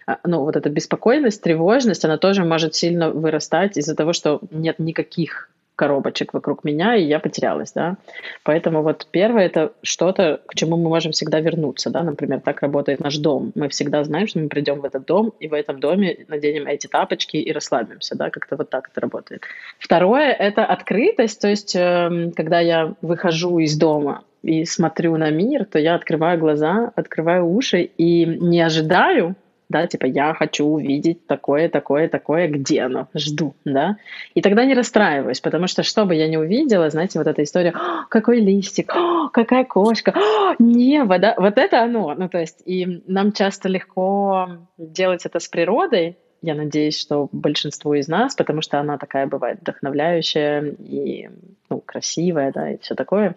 а, 0.06 0.18
ну, 0.24 0.40
вот 0.40 0.56
эта 0.56 0.68
беспокойность, 0.68 1.42
тревожность, 1.42 2.04
она 2.04 2.16
тоже 2.16 2.42
может 2.42 2.74
сильно 2.74 3.10
вырастать 3.10 3.76
из-за 3.76 3.94
того, 3.94 4.12
что 4.12 4.40
нет 4.50 4.78
никаких 4.78 5.50
коробочек 5.78 6.34
вокруг 6.34 6.64
меня, 6.64 6.96
и 6.96 7.04
я 7.04 7.20
потерялась, 7.20 7.72
да. 7.72 7.96
Поэтому 8.42 8.82
вот 8.82 9.06
первое 9.12 9.46
это 9.46 9.72
что-то, 9.82 10.40
к 10.46 10.54
чему 10.56 10.76
мы 10.76 10.88
можем 10.88 11.12
всегда 11.12 11.38
вернуться, 11.38 11.90
да. 11.90 12.02
Например, 12.02 12.40
так 12.40 12.60
работает 12.62 12.98
наш 12.98 13.16
дом. 13.18 13.52
Мы 13.54 13.68
всегда 13.68 14.02
знаем, 14.02 14.26
что 14.26 14.40
мы 14.40 14.48
придем 14.48 14.80
в 14.80 14.84
этот 14.84 15.06
дом, 15.06 15.32
и 15.38 15.46
в 15.46 15.54
этом 15.54 15.78
доме 15.78 16.26
наденем 16.26 16.66
эти 16.66 16.88
тапочки 16.88 17.36
и 17.36 17.52
расслабимся, 17.52 18.16
да. 18.16 18.30
Как-то 18.30 18.56
вот 18.56 18.70
так 18.70 18.88
это 18.90 19.00
работает. 19.00 19.42
Второе 19.78 20.32
это 20.32 20.64
открытость, 20.64 21.40
то 21.40 21.48
есть 21.48 21.76
э, 21.76 22.32
когда 22.34 22.58
я 22.58 22.94
выхожу 23.00 23.60
из 23.60 23.78
дома, 23.78 24.24
и 24.42 24.64
смотрю 24.64 25.16
на 25.16 25.30
мир, 25.30 25.64
то 25.64 25.78
я 25.78 25.94
открываю 25.94 26.38
глаза, 26.38 26.92
открываю 26.94 27.46
уши 27.46 27.82
и 27.82 28.24
не 28.24 28.60
ожидаю, 28.60 29.34
да, 29.68 29.86
типа 29.86 30.06
я 30.06 30.34
хочу 30.34 30.64
увидеть 30.66 31.26
такое, 31.26 31.68
такое, 31.68 32.08
такое, 32.08 32.48
где 32.48 32.82
оно, 32.82 33.08
жду, 33.14 33.54
да, 33.64 33.96
и 34.34 34.40
тогда 34.40 34.64
не 34.64 34.74
расстраиваюсь, 34.74 35.40
потому 35.40 35.66
что 35.66 35.82
что 35.82 36.04
бы 36.04 36.14
я 36.14 36.28
не 36.28 36.38
увидела, 36.38 36.90
знаете, 36.90 37.18
вот 37.18 37.28
эта 37.28 37.42
история, 37.42 37.74
какой 38.08 38.40
листик, 38.40 38.92
какая 39.32 39.64
кошка, 39.64 40.14
небо, 40.58 41.18
да, 41.18 41.34
вот 41.36 41.58
это 41.58 41.82
оно, 41.82 42.14
ну 42.16 42.28
то 42.28 42.38
есть 42.38 42.62
и 42.64 43.02
нам 43.06 43.32
часто 43.32 43.68
легко 43.68 44.48
делать 44.78 45.26
это 45.26 45.38
с 45.38 45.48
природой, 45.48 46.16
я 46.40 46.54
надеюсь, 46.54 46.98
что 46.98 47.28
большинству 47.32 47.94
из 47.94 48.06
нас, 48.06 48.34
потому 48.34 48.62
что 48.62 48.78
она 48.78 48.96
такая 48.96 49.26
бывает 49.26 49.58
вдохновляющая 49.60 50.62
и 50.78 51.28
ну, 51.68 51.80
красивая, 51.80 52.52
да, 52.52 52.70
и 52.70 52.78
все 52.78 52.94
такое. 52.94 53.34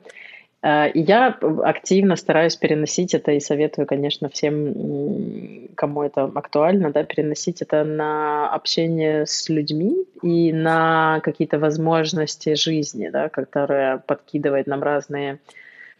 Э, 0.63 0.89
и 0.91 1.01
я 1.01 1.27
активно 1.63 2.15
стараюсь 2.15 2.55
переносить 2.55 3.13
это 3.13 3.31
и 3.31 3.39
советую, 3.39 3.87
конечно, 3.87 4.29
всем, 4.29 5.69
кому 5.75 6.03
это 6.03 6.23
актуально, 6.35 6.91
да, 6.91 7.03
переносить 7.03 7.61
это 7.61 7.83
на 7.83 8.49
общение 8.53 9.25
с 9.25 9.49
людьми 9.49 10.05
и 10.21 10.53
на 10.53 11.19
какие-то 11.23 11.59
возможности 11.59 12.55
жизни, 12.55 13.09
да, 13.09 13.29
которые 13.29 13.99
подкидывают 13.99 14.67
нам 14.67 14.83
разные 14.83 15.39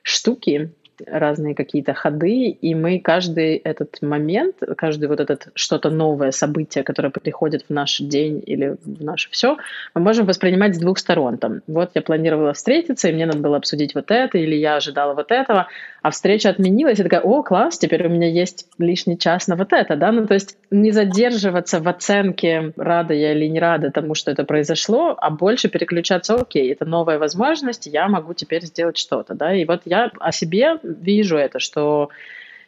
штуки, 0.04 0.72
разные 1.08 1.56
какие-то 1.56 1.94
ходы, 1.94 2.50
и 2.50 2.76
мы 2.76 3.00
каждый 3.00 3.56
этот 3.58 4.02
момент, 4.02 4.56
каждый 4.78 5.08
вот 5.08 5.20
этот 5.20 5.48
что-то 5.56 5.90
новое 5.90 6.32
событие, 6.32 6.84
которое 6.84 7.10
приходит 7.10 7.66
в 7.68 7.74
наш 7.74 7.98
день 8.00 8.42
или 8.46 8.78
в 8.84 9.04
наше 9.04 9.30
все, 9.32 9.58
мы 9.94 10.02
можем 10.02 10.26
воспринимать 10.26 10.76
с 10.76 10.80
двух 10.80 10.98
сторон. 10.98 11.38
Там, 11.38 11.62
вот 11.68 11.92
я 11.96 12.02
планировала 12.02 12.54
встретиться, 12.54 13.10
и 13.10 13.14
мне 13.14 13.26
надо 13.26 13.40
было 13.40 13.58
обсудить 13.58 13.96
вот 13.96 14.12
это, 14.12 14.38
или 14.38 14.56
я 14.56 14.76
ожидала 14.76 15.14
вот 15.14 15.32
этого, 15.32 15.68
а 16.02 16.10
встреча 16.10 16.50
отменилась, 16.50 17.00
и 17.00 17.04
такая, 17.04 17.22
о, 17.22 17.44
класс, 17.44 17.78
теперь 17.78 18.06
у 18.08 18.10
меня 18.10 18.28
есть 18.28 18.68
лишний 18.80 19.20
час 19.20 19.48
на 19.48 19.56
вот 19.56 19.72
это, 19.72 19.96
да, 19.96 20.12
ну 20.12 20.26
то 20.26 20.34
есть 20.34 20.58
не 20.72 20.92
задерживаться 20.92 21.80
в 21.80 21.88
оценке, 21.88 22.74
рада 22.76 23.14
я 23.14 23.34
или 23.34 23.46
не 23.46 23.60
рада 23.60 23.92
тому, 23.92 24.16
что 24.16 24.32
это 24.32 24.44
произошло, 24.44 25.16
а 25.18 25.30
больше 25.30 25.70
переключаться, 25.70 26.36
окей, 26.36 26.72
это 26.72 26.86
новая 26.86 27.20
возможность, 27.20 27.86
я 27.86 28.08
могу 28.08 28.34
теперь 28.34 28.66
сделать 28.66 28.98
что-то, 28.98 29.36
да, 29.36 29.54
и 29.54 29.64
вот 29.66 29.82
я 29.86 30.12
о 30.20 30.32
себе 30.32 30.80
вижу 30.82 31.38
это, 31.38 31.60
что 31.60 32.10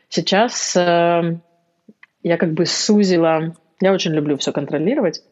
сейчас 0.09 0.75
э, 0.75 1.37
я 2.21 2.37
как 2.37 2.53
бы 2.53 2.67
сузила, 2.67 3.55
я 3.81 3.93
очень 3.93 4.11
люблю 4.11 4.37
все 4.37 4.51
контролировать, 4.51 5.23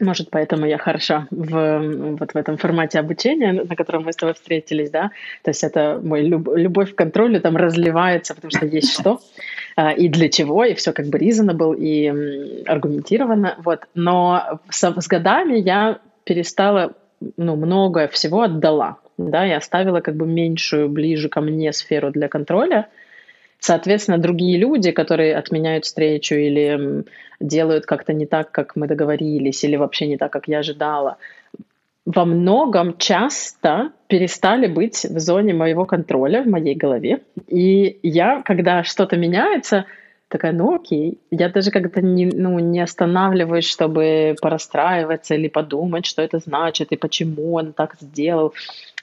может, 0.00 0.30
поэтому 0.30 0.66
я 0.66 0.78
хороша 0.78 1.26
в, 1.30 2.16
вот 2.18 2.32
в 2.32 2.36
этом 2.36 2.56
формате 2.56 2.98
обучения, 2.98 3.52
на 3.52 3.76
котором 3.76 4.04
мы 4.04 4.12
с 4.12 4.16
тобой 4.16 4.34
встретились, 4.34 4.90
да. 4.90 5.10
То 5.42 5.50
есть 5.50 5.62
это 5.62 6.00
мой 6.02 6.22
люб, 6.22 6.48
любовь 6.54 6.94
к 6.94 6.98
контролю 6.98 7.40
там 7.40 7.56
разливается, 7.56 8.34
потому 8.34 8.50
что 8.50 8.66
есть 8.66 8.92
что 8.92 9.20
а, 9.76 9.92
и 9.92 10.08
для 10.08 10.28
чего, 10.28 10.64
и 10.64 10.74
все 10.74 10.92
как 10.92 11.06
бы 11.06 11.18
reasonable 11.18 11.76
и 11.76 12.64
аргументировано, 12.66 13.56
вот. 13.58 13.80
Но 13.94 14.60
с, 14.68 15.08
годами 15.08 15.58
я 15.58 15.98
перестала, 16.24 16.94
ну, 17.36 17.56
многое 17.56 18.08
всего 18.08 18.42
отдала, 18.42 18.96
да, 19.16 19.44
я 19.44 19.58
оставила 19.58 20.00
как 20.00 20.16
бы 20.16 20.26
меньшую, 20.26 20.88
ближе 20.88 21.28
ко 21.28 21.40
мне 21.40 21.72
сферу 21.72 22.10
для 22.10 22.28
контроля, 22.28 22.88
Соответственно, 23.66 24.18
другие 24.18 24.58
люди, 24.58 24.90
которые 24.90 25.34
отменяют 25.34 25.86
встречу 25.86 26.34
или 26.34 27.02
делают 27.40 27.86
как-то 27.86 28.12
не 28.12 28.26
так, 28.26 28.50
как 28.50 28.76
мы 28.76 28.86
договорились, 28.86 29.64
или 29.64 29.76
вообще 29.76 30.06
не 30.06 30.18
так, 30.18 30.30
как 30.30 30.48
я 30.48 30.58
ожидала, 30.58 31.16
во 32.04 32.26
многом 32.26 32.98
часто 32.98 33.92
перестали 34.06 34.66
быть 34.66 35.06
в 35.06 35.18
зоне 35.18 35.54
моего 35.54 35.86
контроля 35.86 36.42
в 36.42 36.46
моей 36.46 36.74
голове. 36.74 37.22
И 37.48 37.98
я, 38.02 38.42
когда 38.44 38.84
что-то 38.84 39.16
меняется, 39.16 39.86
такая, 40.28 40.52
ну 40.52 40.74
окей, 40.74 41.16
я 41.30 41.48
даже 41.48 41.70
как-то 41.70 42.02
не, 42.02 42.26
ну, 42.26 42.58
не 42.58 42.80
останавливаюсь, 42.80 43.66
чтобы 43.66 44.36
порастраиваться 44.42 45.36
или 45.36 45.48
подумать, 45.48 46.04
что 46.04 46.20
это 46.20 46.38
значит 46.38 46.92
и 46.92 46.96
почему 46.96 47.54
он 47.54 47.72
так 47.72 47.96
сделал. 47.98 48.52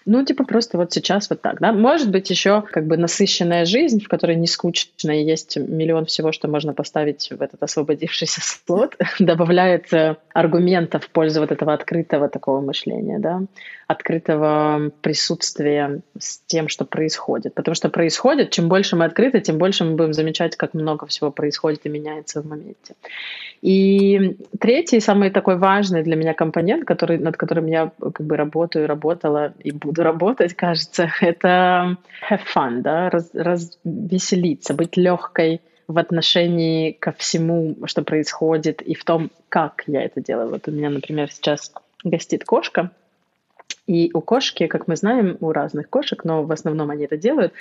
Ну, 0.06 0.26
типа 0.26 0.46
просто 0.46 0.78
вот 0.78 0.92
сейчас 0.92 1.30
вот 1.30 1.42
так, 1.42 1.60
да. 1.60 1.72
Может 1.72 2.10
быть, 2.10 2.30
еще 2.30 2.64
как 2.64 2.88
бы 2.88 2.98
насыщенная 2.98 3.66
жизнь, 3.66 4.02
в 4.04 4.08
которой 4.08 4.36
не 4.36 4.48
скучно, 4.48 5.12
и 5.12 5.24
есть 5.24 5.58
миллион 5.58 6.06
всего, 6.06 6.32
что 6.32 6.48
можно 6.48 6.74
поставить 6.74 7.30
в 7.30 7.42
этот 7.42 7.62
освободившийся 7.62 8.42
слот, 8.44 8.96
добавляет 9.20 9.88
аргументов 10.34 11.06
в 11.06 11.10
пользу 11.10 11.42
вот 11.42 11.52
этого 11.52 11.74
открытого 11.74 12.30
такого 12.30 12.62
мышления, 12.62 13.20
да, 13.20 13.42
открытого 13.92 14.92
присутствия 15.02 16.02
с 16.18 16.40
тем, 16.48 16.70
что 16.70 16.86
происходит. 16.86 17.54
Потому 17.54 17.76
что 17.76 17.90
происходит, 17.90 18.52
чем 18.52 18.70
больше 18.70 18.96
мы 18.96 19.06
открыты, 19.06 19.42
тем 19.42 19.58
больше 19.58 19.84
мы 19.84 19.96
будем 19.96 20.14
замечать, 20.14 20.56
как 20.56 20.74
много 20.74 21.06
всего 21.06 21.32
происходит 21.32 21.86
и 21.86 21.90
меняется 21.90 22.42
в 22.42 22.46
моменте. 22.46 22.96
И 23.62 24.38
третий, 24.60 25.00
самый 25.00 25.30
такой 25.30 25.58
важный 25.58 26.04
для 26.04 26.16
меня 26.16 26.34
компонент, 26.34 26.86
который, 26.86 27.20
над 27.20 27.38
которым 27.38 27.68
я 27.68 27.92
как 28.00 28.26
бы 28.26 28.36
работаю, 28.36 28.88
работала 28.88 29.54
и 29.60 29.72
буду 29.72 30.04
работать, 30.04 30.56
кажется, 30.56 31.12
это 31.22 31.98
have 32.30 32.42
fun, 32.56 32.82
да, 32.82 33.10
раз, 33.10 33.30
развеселиться, 33.34 34.74
быть 34.74 34.98
легкой 34.98 35.62
в 35.88 35.98
отношении 35.98 36.92
ко 36.92 37.12
всему, 37.12 37.76
что 37.86 38.02
происходит, 38.04 38.82
и 38.82 38.96
в 38.96 39.04
том, 39.04 39.30
как 39.50 39.84
я 39.88 40.04
это 40.04 40.22
делаю. 40.22 40.50
Вот 40.50 40.68
у 40.68 40.72
меня, 40.72 40.90
например, 40.90 41.30
сейчас 41.30 41.72
гостит 42.04 42.46
кошка, 42.46 42.92
и 43.88 44.12
у 44.14 44.22
кошки, 44.22 44.68
как 44.68 44.88
мы 44.88 44.96
знаем, 44.96 45.38
у 45.40 45.52
разных 45.52 45.90
кошек, 45.90 46.24
но 46.24 46.44
в 46.44 46.52
основном 46.52 46.90
они 46.90 47.06
это 47.06 47.18
делают, 47.18 47.54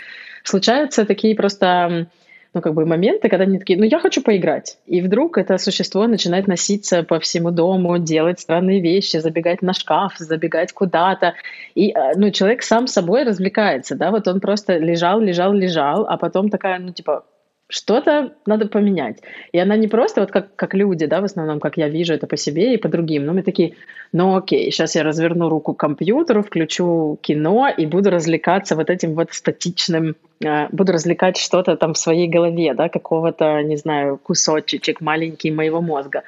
случаются 0.44 1.04
такие 1.04 1.34
просто 1.34 2.08
ну, 2.52 2.60
как 2.60 2.74
бы 2.74 2.84
моменты, 2.84 3.28
когда 3.28 3.44
они 3.44 3.58
такие, 3.58 3.78
ну, 3.78 3.84
я 3.84 4.00
хочу 4.00 4.22
поиграть. 4.22 4.76
И 4.86 5.00
вдруг 5.00 5.38
это 5.38 5.56
существо 5.58 6.06
начинает 6.06 6.48
носиться 6.48 7.04
по 7.04 7.20
всему 7.20 7.52
дому, 7.52 7.98
делать 7.98 8.40
странные 8.40 8.80
вещи, 8.80 9.18
забегать 9.18 9.62
на 9.62 9.72
шкаф, 9.72 10.14
забегать 10.18 10.72
куда-то. 10.72 11.34
И, 11.74 11.90
э, 11.90 12.12
ну, 12.16 12.30
человек 12.30 12.62
сам 12.62 12.86
собой 12.88 13.22
развлекается, 13.22 13.94
да, 13.94 14.10
вот 14.10 14.26
он 14.26 14.40
просто 14.40 14.78
лежал, 14.78 15.20
лежал, 15.20 15.52
лежал, 15.52 16.06
а 16.08 16.16
потом 16.16 16.48
такая, 16.48 16.80
ну, 16.80 16.92
типа, 16.92 17.24
что-то 17.70 18.34
надо 18.46 18.66
поменять. 18.66 19.18
И 19.52 19.58
она 19.58 19.76
не 19.76 19.88
просто 19.88 20.20
вот 20.20 20.30
как, 20.30 20.54
как 20.56 20.74
люди, 20.74 21.06
да, 21.06 21.20
в 21.20 21.24
основном, 21.24 21.60
как 21.60 21.76
я 21.76 21.88
вижу 21.88 22.12
это 22.12 22.26
по 22.26 22.36
себе 22.36 22.74
и 22.74 22.76
по 22.76 22.88
другим, 22.88 23.24
но 23.24 23.32
мы 23.32 23.42
такие, 23.42 23.74
ну 24.12 24.36
окей, 24.36 24.70
сейчас 24.70 24.96
я 24.96 25.02
разверну 25.02 25.48
руку 25.48 25.72
к 25.72 25.80
компьютеру, 25.80 26.42
включу 26.42 27.18
кино 27.22 27.68
и 27.68 27.86
буду 27.86 28.10
развлекаться 28.10 28.76
вот 28.76 28.90
этим 28.90 29.14
вот 29.14 29.32
статичным, 29.32 30.16
э, 30.44 30.66
буду 30.72 30.92
развлекать 30.92 31.38
что-то 31.38 31.76
там 31.76 31.94
в 31.94 31.98
своей 31.98 32.28
голове, 32.28 32.74
да, 32.74 32.88
какого-то, 32.88 33.62
не 33.62 33.76
знаю, 33.76 34.18
кусочек 34.18 35.00
маленький 35.00 35.50
моего 35.50 35.80
мозга. 35.80 36.24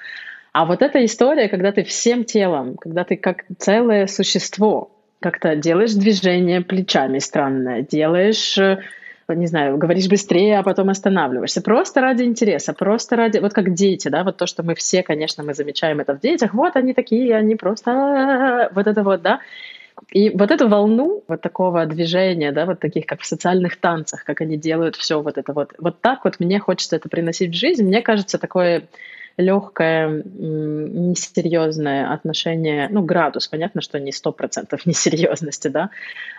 А 0.53 0.65
вот 0.65 0.83
эта 0.83 1.05
история, 1.05 1.49
когда 1.49 1.73
ты 1.73 1.83
всем 1.83 2.25
телом, 2.25 2.77
когда 2.77 3.05
ты 3.05 3.17
как 3.17 3.45
целое 3.59 4.07
существо, 4.07 4.91
как-то 5.21 5.57
делаешь 5.57 5.95
движение 5.95 6.61
плечами 6.61 7.19
странное, 7.19 7.83
делаешь 7.83 8.59
э, 8.59 8.79
не 9.35 9.47
знаю, 9.47 9.77
говоришь 9.79 10.09
быстрее, 10.09 10.59
а 10.59 10.63
потом 10.63 10.91
останавливаешься. 10.91 11.63
Просто 11.63 12.01
ради 12.01 12.25
интереса, 12.25 12.73
просто 12.73 13.17
ради... 13.17 13.39
Вот 13.39 13.53
как 13.53 13.75
дети, 13.75 14.09
да, 14.09 14.25
вот 14.25 14.37
то, 14.37 14.47
что 14.47 14.63
мы 14.63 14.75
все, 14.75 15.03
конечно, 15.03 15.43
мы 15.43 15.55
замечаем 15.55 16.01
это 16.01 16.15
в 16.15 16.21
детях. 16.21 16.55
Вот 16.55 16.77
они 16.77 16.95
такие, 16.95 17.35
они 17.37 17.57
просто... 17.57 18.71
Вот 18.75 18.87
это 18.87 19.03
вот, 19.03 19.23
да. 19.23 19.41
И 20.11 20.31
вот 20.31 20.51
эту 20.51 20.69
волну 20.69 21.23
вот 21.29 21.41
такого 21.41 21.87
движения, 21.87 22.53
да, 22.53 22.67
вот 22.67 22.81
таких, 22.81 23.07
как 23.07 23.21
в 23.21 23.27
социальных 23.27 23.77
танцах, 23.77 24.25
как 24.25 24.41
они 24.41 24.57
делают 24.57 24.97
все 24.97 25.21
вот 25.21 25.39
это 25.39 25.53
вот, 25.53 25.73
вот 25.79 26.01
так 26.01 26.25
вот 26.25 26.41
мне 26.41 26.59
хочется 26.59 26.97
это 26.97 27.09
приносить 27.09 27.51
в 27.51 27.59
жизнь. 27.59 27.85
Мне 27.85 28.03
кажется, 28.03 28.39
такое 28.39 28.85
легкое, 29.37 30.23
несерьезное 30.25 32.13
отношение, 32.13 32.89
ну, 32.91 33.03
градус, 33.03 33.49
понятно, 33.49 33.81
что 33.81 33.99
не 33.99 34.13
сто 34.13 34.33
процентов 34.33 34.87
несерьезности, 34.87 35.69
да, 35.69 35.91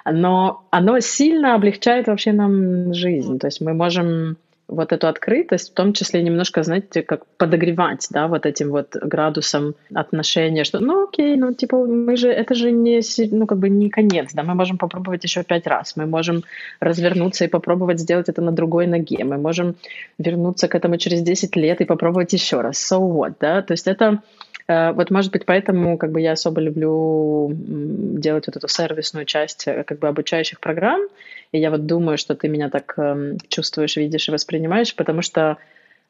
но 0.05 0.63
оно 0.69 1.00
сильно 1.00 1.55
облегчает 1.55 2.07
вообще 2.07 2.31
нам 2.31 2.93
жизнь. 2.93 3.39
То 3.39 3.47
есть 3.47 3.62
мы 3.62 3.73
можем 3.73 4.38
вот 4.67 4.91
эту 4.91 5.08
открытость, 5.08 5.72
в 5.72 5.74
том 5.74 5.93
числе 5.93 6.22
немножко, 6.22 6.63
знаете, 6.63 7.01
как 7.01 7.25
подогревать, 7.38 8.08
да, 8.12 8.27
вот 8.27 8.46
этим 8.46 8.70
вот 8.70 8.96
градусом 8.96 9.75
отношения, 9.93 10.63
что, 10.63 10.79
ну, 10.79 11.08
окей, 11.08 11.36
ну, 11.36 11.53
типа, 11.53 11.86
мы 11.86 12.15
же, 12.17 12.29
это 12.29 12.55
же 12.55 12.72
не, 12.72 13.01
ну, 13.32 13.46
как 13.46 13.58
бы 13.60 13.70
не 13.70 13.89
конец, 13.89 14.34
да, 14.34 14.43
мы 14.43 14.55
можем 14.55 14.77
попробовать 14.77 15.24
еще 15.24 15.43
пять 15.43 15.67
раз, 15.67 15.96
мы 15.96 16.05
можем 16.05 16.43
развернуться 16.79 17.46
и 17.46 17.50
попробовать 17.50 18.00
сделать 18.00 18.29
это 18.29 18.41
на 18.41 18.51
другой 18.51 18.88
ноге, 18.88 19.24
мы 19.24 19.38
можем 19.38 19.75
вернуться 20.17 20.67
к 20.67 20.75
этому 20.75 20.98
через 20.98 21.22
10 21.22 21.55
лет 21.55 21.82
и 21.82 21.86
попробовать 21.86 22.34
еще 22.34 22.62
раз, 22.62 22.91
so 22.91 23.00
what, 23.00 23.36
да, 23.39 23.62
то 23.62 23.74
есть 23.74 23.88
это 23.88 24.20
вот, 24.67 25.12
может 25.12 25.32
быть, 25.32 25.46
поэтому 25.46 25.98
как 25.98 26.12
бы 26.12 26.22
я 26.22 26.34
особо 26.34 26.62
люблю 26.62 27.51
делать 27.53 28.48
вот 28.48 28.55
эту 28.55 28.67
сервисную 28.67 29.25
часть 29.25 29.67
э, 29.67 29.84
как 29.84 30.00
бы 30.00 30.08
обучающих 30.08 30.60
программ, 30.60 31.01
и 31.51 31.60
я 31.60 31.70
вот 31.70 31.86
думаю, 31.86 32.17
что 32.17 32.36
ты 32.36 32.48
меня 32.48 32.70
так 32.70 32.93
эм, 32.98 33.38
чувствуешь, 33.50 33.98
видишь 33.98 34.29
и 34.29 34.32
воспринимаешь, 34.32 34.96
потому 34.96 35.22
что 35.22 35.58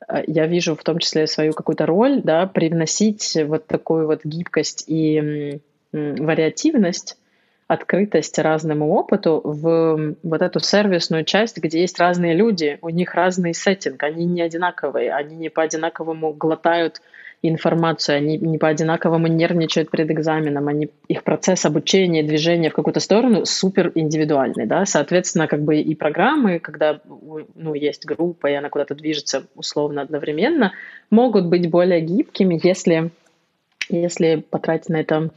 э, 0.08 0.24
я 0.28 0.46
вижу 0.46 0.76
в 0.76 0.84
том 0.84 1.00
числе 1.00 1.26
свою 1.26 1.54
какую-то 1.54 1.86
роль, 1.86 2.22
да, 2.24 2.46
привносить 2.46 3.38
вот 3.46 3.66
такую 3.66 4.06
вот 4.06 4.22
гибкость 4.24 4.84
и 4.88 5.60
вариативность 5.92 7.18
открытость 7.68 8.38
разному 8.40 8.94
опыту 8.94 9.42
в 9.44 10.16
вот 10.22 10.42
эту 10.42 10.60
сервисную 10.60 11.24
часть, 11.24 11.58
где 11.58 11.82
есть 11.82 12.00
разные 12.00 12.36
люди, 12.36 12.78
у 12.82 12.90
них 12.90 13.14
разный 13.16 13.54
сеттинг, 13.54 14.04
они 14.04 14.26
не 14.26 14.42
одинаковые, 14.42 15.14
они 15.14 15.36
не 15.36 15.50
по 15.50 15.64
одинаковому 15.64 16.34
глотают 16.34 17.02
информацию, 17.50 18.18
они 18.18 18.38
не 18.38 18.58
по 18.58 18.70
одинаковому 18.70 19.28
нервничают 19.28 19.92
перед 19.92 20.10
экзаменом, 20.10 20.68
они, 20.68 20.90
их 21.08 21.24
процесс 21.24 21.66
обучения, 21.66 22.24
движения 22.24 22.70
в 22.70 22.74
какую-то 22.74 23.00
сторону 23.00 23.46
супер 23.46 23.92
индивидуальный, 23.96 24.66
да, 24.66 24.86
соответственно, 24.86 25.48
как 25.48 25.62
бы 25.62 25.78
и 25.80 25.94
программы, 25.94 26.60
когда, 26.60 27.02
ну, 27.56 27.74
есть 27.74 28.06
группа, 28.06 28.48
и 28.48 28.54
она 28.54 28.70
куда-то 28.70 28.96
движется 28.96 29.46
условно 29.56 30.02
одновременно, 30.02 30.74
могут 31.10 31.46
быть 31.48 31.70
более 31.70 32.02
гибкими, 32.02 32.60
если, 32.64 33.12
если 33.90 34.38
потратить 34.50 34.90
на 34.90 35.02
это 35.02 35.30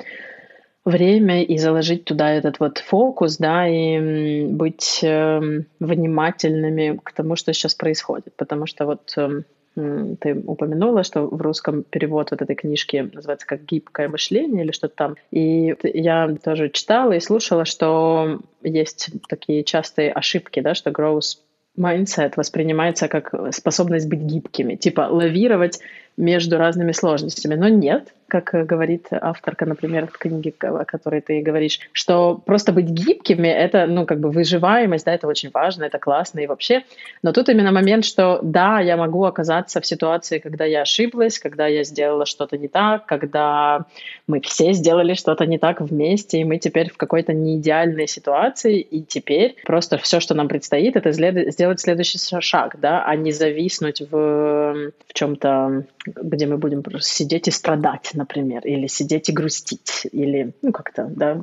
время 0.86 1.42
и 1.42 1.58
заложить 1.58 2.04
туда 2.04 2.32
этот 2.32 2.60
вот 2.60 2.78
фокус, 2.78 3.38
да, 3.38 3.66
и 3.66 4.46
быть 4.46 5.00
э, 5.02 5.40
внимательными 5.80 7.00
к 7.02 7.12
тому, 7.12 7.34
что 7.34 7.52
сейчас 7.52 7.74
происходит. 7.74 8.32
Потому 8.36 8.66
что 8.66 8.86
вот 8.86 9.12
э, 9.16 9.42
ты 9.76 10.34
упомянула, 10.46 11.02
что 11.04 11.26
в 11.26 11.40
русском 11.40 11.82
перевод 11.82 12.30
вот 12.30 12.40
этой 12.40 12.56
книжки 12.56 13.08
называется 13.12 13.46
как 13.46 13.64
«Гибкое 13.64 14.08
мышление» 14.08 14.64
или 14.64 14.72
что-то 14.72 14.94
там. 14.96 15.16
И 15.30 15.74
я 15.82 16.34
тоже 16.42 16.70
читала 16.70 17.12
и 17.12 17.20
слушала, 17.20 17.64
что 17.64 18.40
есть 18.62 19.10
такие 19.28 19.64
частые 19.64 20.12
ошибки, 20.12 20.60
да, 20.60 20.74
что 20.74 20.90
growth 20.90 21.38
mindset 21.78 22.32
воспринимается 22.36 23.08
как 23.08 23.34
способность 23.52 24.08
быть 24.08 24.20
гибкими, 24.20 24.76
типа 24.76 25.08
лавировать 25.10 25.80
между 26.16 26.56
разными 26.58 26.92
сложностями. 26.92 27.54
Но 27.54 27.68
нет, 27.68 28.12
как 28.28 28.50
говорит 28.66 29.06
авторка, 29.10 29.66
например, 29.66 30.06
в 30.06 30.18
книге, 30.18 30.52
о 30.60 30.84
которой 30.84 31.20
ты 31.20 31.42
говоришь, 31.42 31.80
что 31.92 32.40
просто 32.44 32.72
быть 32.72 32.86
гибкими— 32.86 33.48
это, 33.48 33.86
ну, 33.86 34.06
как 34.06 34.20
бы 34.20 34.30
выживаемость, 34.30 35.04
да, 35.04 35.14
это 35.14 35.26
очень 35.26 35.50
важно, 35.52 35.84
это 35.84 35.98
классно 35.98 36.40
и 36.40 36.46
вообще. 36.46 36.82
Но 37.22 37.32
тут 37.32 37.48
именно 37.48 37.70
момент, 37.70 38.04
что 38.04 38.40
да, 38.42 38.80
я 38.80 38.96
могу 38.96 39.24
оказаться 39.24 39.80
в 39.80 39.86
ситуации, 39.86 40.38
когда 40.38 40.64
я 40.64 40.82
ошиблась, 40.82 41.38
когда 41.38 41.66
я 41.66 41.84
сделала 41.84 42.26
что-то 42.26 42.58
не 42.58 42.68
так, 42.68 43.06
когда 43.06 43.84
мы 44.26 44.40
все 44.40 44.72
сделали 44.72 45.14
что-то 45.14 45.46
не 45.46 45.58
так 45.58 45.80
вместе, 45.80 46.40
и 46.40 46.44
мы 46.44 46.58
теперь 46.58 46.90
в 46.90 46.96
какой-то 46.96 47.32
неидеальной 47.32 48.08
ситуации, 48.08 48.80
и 48.80 49.02
теперь 49.02 49.56
просто 49.64 49.98
все, 49.98 50.20
что 50.20 50.34
нам 50.34 50.48
предстоит, 50.48 50.96
это 50.96 51.12
сделать 51.12 51.80
следующий 51.80 52.18
шаг, 52.40 52.76
да, 52.80 53.04
а 53.04 53.14
не 53.14 53.32
зависнуть 53.32 54.00
в, 54.00 54.92
в 55.06 55.14
чем-то 55.14 55.84
где 56.06 56.46
мы 56.46 56.58
будем 56.58 56.82
просто 56.82 57.10
сидеть 57.10 57.48
и 57.48 57.50
страдать, 57.50 58.10
например, 58.14 58.66
или 58.66 58.86
сидеть 58.86 59.28
и 59.28 59.32
грустить, 59.32 60.06
или, 60.12 60.52
ну, 60.62 60.72
как-то, 60.72 61.06
да, 61.06 61.42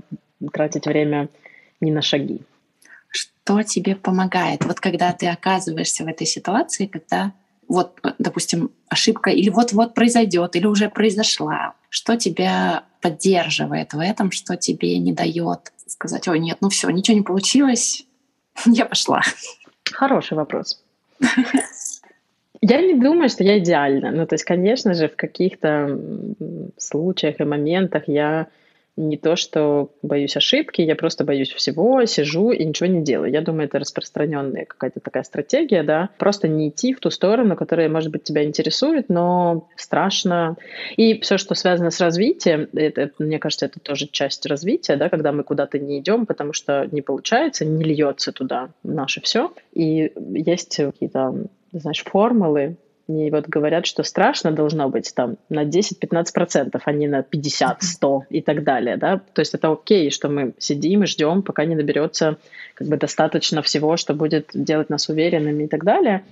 тратить 0.51 0.85
время 0.85 1.29
не 1.81 1.91
на 1.91 2.01
шаги. 2.01 2.41
Что 3.09 3.63
тебе 3.63 3.95
помогает? 3.95 4.65
Вот 4.65 4.79
когда 4.79 5.11
ты 5.11 5.27
оказываешься 5.27 6.03
в 6.03 6.07
этой 6.07 6.25
ситуации, 6.25 6.85
когда 6.85 7.33
вот, 7.67 7.99
допустим, 8.19 8.71
ошибка 8.89 9.29
или 9.29 9.49
вот-вот 9.49 9.93
произойдет, 9.93 10.55
или 10.55 10.65
уже 10.65 10.89
произошла, 10.89 11.73
что 11.89 12.17
тебя 12.17 12.83
поддерживает 13.01 13.93
в 13.93 13.99
этом, 13.99 14.31
что 14.31 14.55
тебе 14.57 14.97
не 14.99 15.13
дает 15.13 15.71
сказать, 15.87 16.27
ой, 16.27 16.39
нет, 16.39 16.57
ну 16.61 16.69
все, 16.69 16.89
ничего 16.89 17.17
не 17.17 17.23
получилось, 17.23 18.05
я 18.65 18.85
пошла. 18.85 19.21
Хороший 19.91 20.35
вопрос. 20.35 20.81
Я 22.65 22.79
не 22.79 22.93
думаю, 22.93 23.27
что 23.27 23.43
я 23.43 23.59
идеальна. 23.59 24.11
Ну, 24.11 24.25
то 24.25 24.35
есть, 24.35 24.45
конечно 24.45 24.93
же, 24.93 25.09
в 25.09 25.17
каких-то 25.17 25.99
случаях 26.77 27.41
и 27.41 27.43
моментах 27.43 28.03
я 28.07 28.47
не 28.95 29.17
то, 29.17 29.35
что 29.35 29.91
боюсь 30.01 30.37
ошибки, 30.37 30.79
я 30.81 30.95
просто 30.95 31.25
боюсь 31.25 31.51
всего, 31.51 32.05
сижу 32.05 32.51
и 32.51 32.63
ничего 32.63 32.87
не 32.87 33.01
делаю. 33.01 33.33
Я 33.33 33.41
думаю, 33.41 33.65
это 33.65 33.79
распространенная 33.79 34.63
какая-то 34.63 35.01
такая 35.01 35.23
стратегия, 35.23 35.83
да, 35.83 36.11
просто 36.17 36.47
не 36.47 36.69
идти 36.69 36.93
в 36.93 37.01
ту 37.01 37.09
сторону, 37.09 37.57
которая, 37.57 37.89
может 37.89 38.11
быть, 38.13 38.23
тебя 38.23 38.45
интересует, 38.45 39.09
но 39.09 39.67
страшно. 39.75 40.55
И 40.95 41.19
все, 41.19 41.37
что 41.37 41.55
связано 41.55 41.89
с 41.89 41.99
развитием, 41.99 42.69
это, 42.73 43.11
мне 43.19 43.39
кажется, 43.39 43.65
это 43.65 43.81
тоже 43.81 44.07
часть 44.07 44.45
развития, 44.45 44.95
да, 44.95 45.09
когда 45.09 45.33
мы 45.33 45.43
куда-то 45.43 45.79
не 45.79 45.99
идем, 45.99 46.25
потому 46.25 46.53
что 46.53 46.87
не 46.89 47.01
получается, 47.01 47.65
не 47.65 47.83
льется 47.83 48.31
туда 48.31 48.69
наше 48.83 49.19
все. 49.19 49.51
И 49.73 50.13
есть 50.15 50.77
какие-то 50.77 51.33
знаешь, 51.73 52.03
формулы, 52.03 52.77
и 53.07 53.29
вот 53.31 53.47
говорят, 53.47 53.85
что 53.85 54.03
страшно 54.03 54.51
должно 54.51 54.87
быть 54.87 55.13
там 55.13 55.35
на 55.49 55.65
10-15%, 55.65 56.79
а 56.83 56.91
не 56.93 57.07
на 57.07 57.19
50-100 57.19 58.21
и 58.29 58.41
так 58.41 58.63
далее, 58.63 58.95
да. 58.95 59.19
То 59.33 59.41
есть 59.41 59.53
это 59.53 59.71
окей, 59.71 60.09
что 60.09 60.29
мы 60.29 60.53
сидим 60.57 61.03
и 61.03 61.07
ждем, 61.07 61.41
пока 61.41 61.65
не 61.65 61.75
наберется 61.75 62.37
как 62.75 62.87
бы 62.87 62.95
достаточно 62.95 63.61
всего, 63.61 63.97
что 63.97 64.13
будет 64.13 64.51
делать 64.53 64.89
нас 64.89 65.09
уверенными 65.09 65.63
и 65.63 65.67
так 65.67 65.83
далее. 65.83 66.23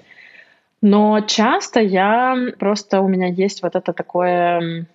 Но 0.82 1.20
часто 1.22 1.82
я 1.82 2.38
просто 2.58 3.02
у 3.02 3.08
меня 3.08 3.28
есть 3.28 3.62
вот 3.64 3.76
это 3.76 3.92
такое 3.92 4.88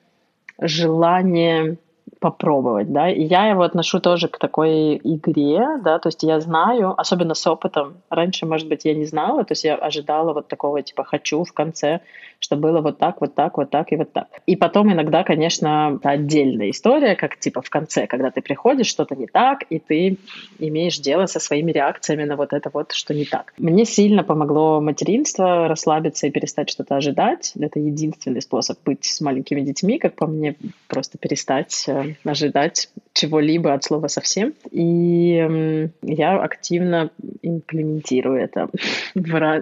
желание 0.58 1.76
попробовать, 2.20 2.92
да, 2.92 3.10
и 3.10 3.22
я 3.22 3.48
его 3.48 3.62
отношу 3.62 4.00
тоже 4.00 4.28
к 4.28 4.38
такой 4.38 4.96
игре, 5.02 5.78
да, 5.82 5.98
то 5.98 6.08
есть 6.08 6.22
я 6.22 6.40
знаю, 6.40 6.94
особенно 6.98 7.34
с 7.34 7.46
опытом, 7.46 7.96
раньше, 8.10 8.46
может 8.46 8.68
быть, 8.68 8.84
я 8.84 8.94
не 8.94 9.04
знала, 9.04 9.44
то 9.44 9.52
есть 9.52 9.64
я 9.64 9.74
ожидала 9.74 10.32
вот 10.32 10.48
такого, 10.48 10.82
типа, 10.82 11.04
хочу 11.04 11.44
в 11.44 11.52
конце, 11.52 12.00
что 12.38 12.56
было 12.56 12.80
вот 12.80 12.98
так, 12.98 13.20
вот 13.20 13.34
так, 13.34 13.56
вот 13.56 13.70
так 13.70 13.92
и 13.92 13.96
вот 13.96 14.12
так. 14.12 14.28
И 14.46 14.56
потом 14.56 14.92
иногда, 14.92 15.24
конечно, 15.24 15.98
отдельная 16.02 16.70
история, 16.70 17.16
как, 17.16 17.38
типа, 17.38 17.62
в 17.62 17.70
конце, 17.70 18.06
когда 18.06 18.30
ты 18.30 18.40
приходишь, 18.40 18.86
что-то 18.86 19.16
не 19.16 19.26
так, 19.26 19.64
и 19.70 19.78
ты 19.78 20.18
имеешь 20.58 20.98
дело 20.98 21.26
со 21.26 21.40
своими 21.40 21.72
реакциями 21.72 22.24
на 22.24 22.36
вот 22.36 22.52
это 22.52 22.70
вот, 22.72 22.92
что 22.92 23.14
не 23.14 23.24
так. 23.24 23.52
Мне 23.58 23.84
сильно 23.84 24.22
помогло 24.22 24.80
материнство, 24.80 25.68
расслабиться 25.68 26.26
и 26.26 26.30
перестать 26.30 26.70
что-то 26.70 26.96
ожидать. 26.96 27.52
Это 27.58 27.80
единственный 27.80 28.42
способ 28.42 28.78
быть 28.84 29.04
с 29.04 29.20
маленькими 29.20 29.62
детьми, 29.62 29.98
как 29.98 30.14
по 30.14 30.26
мне, 30.26 30.56
просто 30.88 31.18
перестать 31.18 31.84
э, 31.88 31.95
ожидать 32.24 32.88
чего-либо 33.12 33.72
от 33.72 33.84
слова 33.84 34.08
совсем. 34.08 34.54
И 34.70 35.88
я 36.02 36.42
активно 36.42 37.10
имплементирую 37.42 38.40
это. 38.40 38.68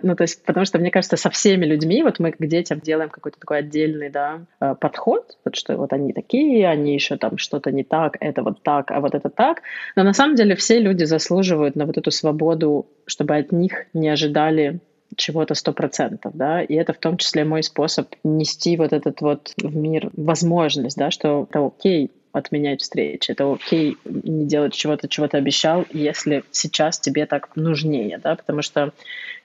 Ну, 0.03 0.17
то 0.17 0.23
есть, 0.23 0.45
потому 0.45 0.67
что, 0.67 0.79
мне 0.79 0.91
кажется, 0.91 1.17
со 1.17 1.31
всеми 1.31 1.65
людьми, 1.65 2.03
вот 2.03 2.19
мы 2.19 2.33
к 2.33 2.47
детям 2.47 2.81
делаем 2.81 3.11
какой-то 3.11 3.39
такой 3.39 3.59
отдельный, 3.59 4.11
да, 4.11 4.41
э, 4.61 4.75
подход, 4.79 5.37
вот 5.45 5.57
что 5.57 5.77
вот 5.77 5.93
они 5.93 6.13
такие, 6.13 6.69
они 6.69 6.95
еще 6.95 7.17
там 7.17 7.39
что-то 7.39 7.71
не 7.71 7.85
так, 7.85 8.17
это 8.21 8.43
вот 8.43 8.63
так, 8.63 8.91
а 8.91 9.01
вот 9.01 9.15
это 9.15 9.31
так. 9.31 9.63
Но 9.97 10.03
на 10.03 10.13
самом 10.13 10.37
деле 10.37 10.55
все 10.55 10.79
люди 10.81 11.05
заслуживают 11.05 11.77
на 11.77 11.87
вот 11.87 11.97
эту 11.97 12.11
свободу, 12.11 12.87
чтобы 13.07 13.37
от 13.37 13.53
них 13.53 13.87
не 13.95 14.09
ожидали 14.09 14.81
чего-то 15.17 15.55
сто 15.55 15.73
процентов, 15.73 16.33
да, 16.35 16.63
и 16.63 16.75
это 16.75 16.93
в 16.93 16.99
том 16.99 17.17
числе 17.17 17.45
мой 17.45 17.63
способ 17.63 18.09
нести 18.25 18.77
вот 18.77 18.93
этот 18.93 19.21
вот 19.21 19.53
в 19.63 19.77
мир 19.77 20.11
возможность, 20.17 20.97
да, 20.97 21.11
что 21.11 21.47
это 21.49 21.67
окей, 21.67 22.11
отменять 22.35 22.83
встречи. 22.83 23.31
Это 23.31 23.51
окей 23.51 23.97
не 24.05 24.45
делать 24.45 24.75
чего-то, 24.75 25.09
чего 25.09 25.29
ты 25.29 25.39
обещал, 25.39 25.87
если 25.93 26.45
сейчас 26.51 26.99
тебе 26.99 27.27
так 27.27 27.55
нужнее, 27.57 28.19
да, 28.19 28.35
потому 28.35 28.61
что 28.61 28.93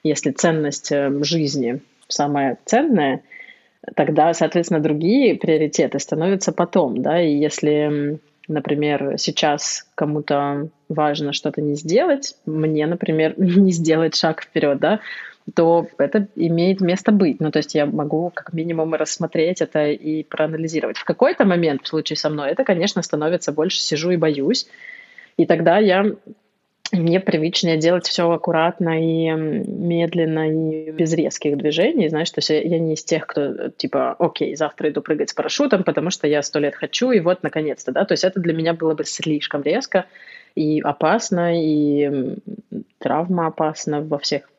если 0.02 0.32
ценность 0.32 0.90
э, 0.92 1.10
жизни 1.22 1.80
самая 2.08 2.58
ценная, 2.64 3.22
тогда, 3.94 4.34
соответственно, 4.34 4.80
другие 4.80 5.36
приоритеты 5.36 5.98
становятся 6.00 6.52
потом, 6.52 7.00
да, 7.00 7.22
и 7.22 7.32
если 7.32 8.18
например, 8.48 9.14
сейчас 9.16 9.86
кому-то 9.94 10.68
важно 10.88 11.32
что-то 11.32 11.62
не 11.62 11.76
сделать, 11.76 12.34
мне, 12.46 12.86
например, 12.86 13.34
не 13.38 13.70
сделать 13.70 14.16
шаг 14.16 14.42
вперед, 14.42 14.78
да, 14.80 15.00
то 15.54 15.86
это 15.98 16.28
имеет 16.36 16.80
место 16.80 17.12
быть. 17.12 17.40
Ну, 17.40 17.50
то 17.50 17.58
есть 17.58 17.74
я 17.74 17.86
могу 17.86 18.30
как 18.34 18.52
минимум 18.52 18.94
рассмотреть 18.94 19.60
это 19.60 19.90
и 19.90 20.22
проанализировать. 20.22 20.98
В 20.98 21.04
какой-то 21.04 21.44
момент, 21.44 21.82
в 21.82 21.88
случае 21.88 22.16
со 22.16 22.30
мной, 22.30 22.50
это, 22.50 22.64
конечно, 22.64 23.02
становится 23.02 23.52
больше 23.52 23.80
сижу 23.80 24.10
и 24.10 24.16
боюсь. 24.16 24.66
И 25.36 25.46
тогда 25.46 25.78
я 25.78 26.04
мне 26.92 27.20
привычнее 27.20 27.76
делать 27.76 28.06
все 28.06 28.30
аккуратно 28.30 29.00
и 29.00 29.30
медленно 29.30 30.50
и 30.50 30.90
без 30.90 31.12
резких 31.12 31.56
движений, 31.56 32.08
знаешь, 32.08 32.30
то 32.30 32.38
есть 32.38 32.50
я 32.50 32.78
не 32.78 32.94
из 32.94 33.04
тех, 33.04 33.26
кто 33.26 33.68
типа, 33.68 34.16
окей, 34.18 34.56
завтра 34.56 34.90
иду 34.90 35.00
прыгать 35.00 35.30
с 35.30 35.34
парашютом, 35.34 35.84
потому 35.84 36.10
что 36.10 36.26
я 36.26 36.42
сто 36.42 36.58
лет 36.58 36.74
хочу, 36.74 37.12
и 37.12 37.20
вот 37.20 37.42
наконец-то, 37.42 37.92
да, 37.92 38.04
то 38.04 38.12
есть 38.12 38.24
это 38.24 38.40
для 38.40 38.52
меня 38.52 38.74
было 38.74 38.94
бы 38.94 39.04
слишком 39.04 39.62
резко 39.62 40.06
и 40.54 40.80
опасно, 40.80 41.60
и 41.62 42.36
травма 42.98 43.46
опасна 43.46 44.02
во 44.02 44.18
всех 44.18 44.50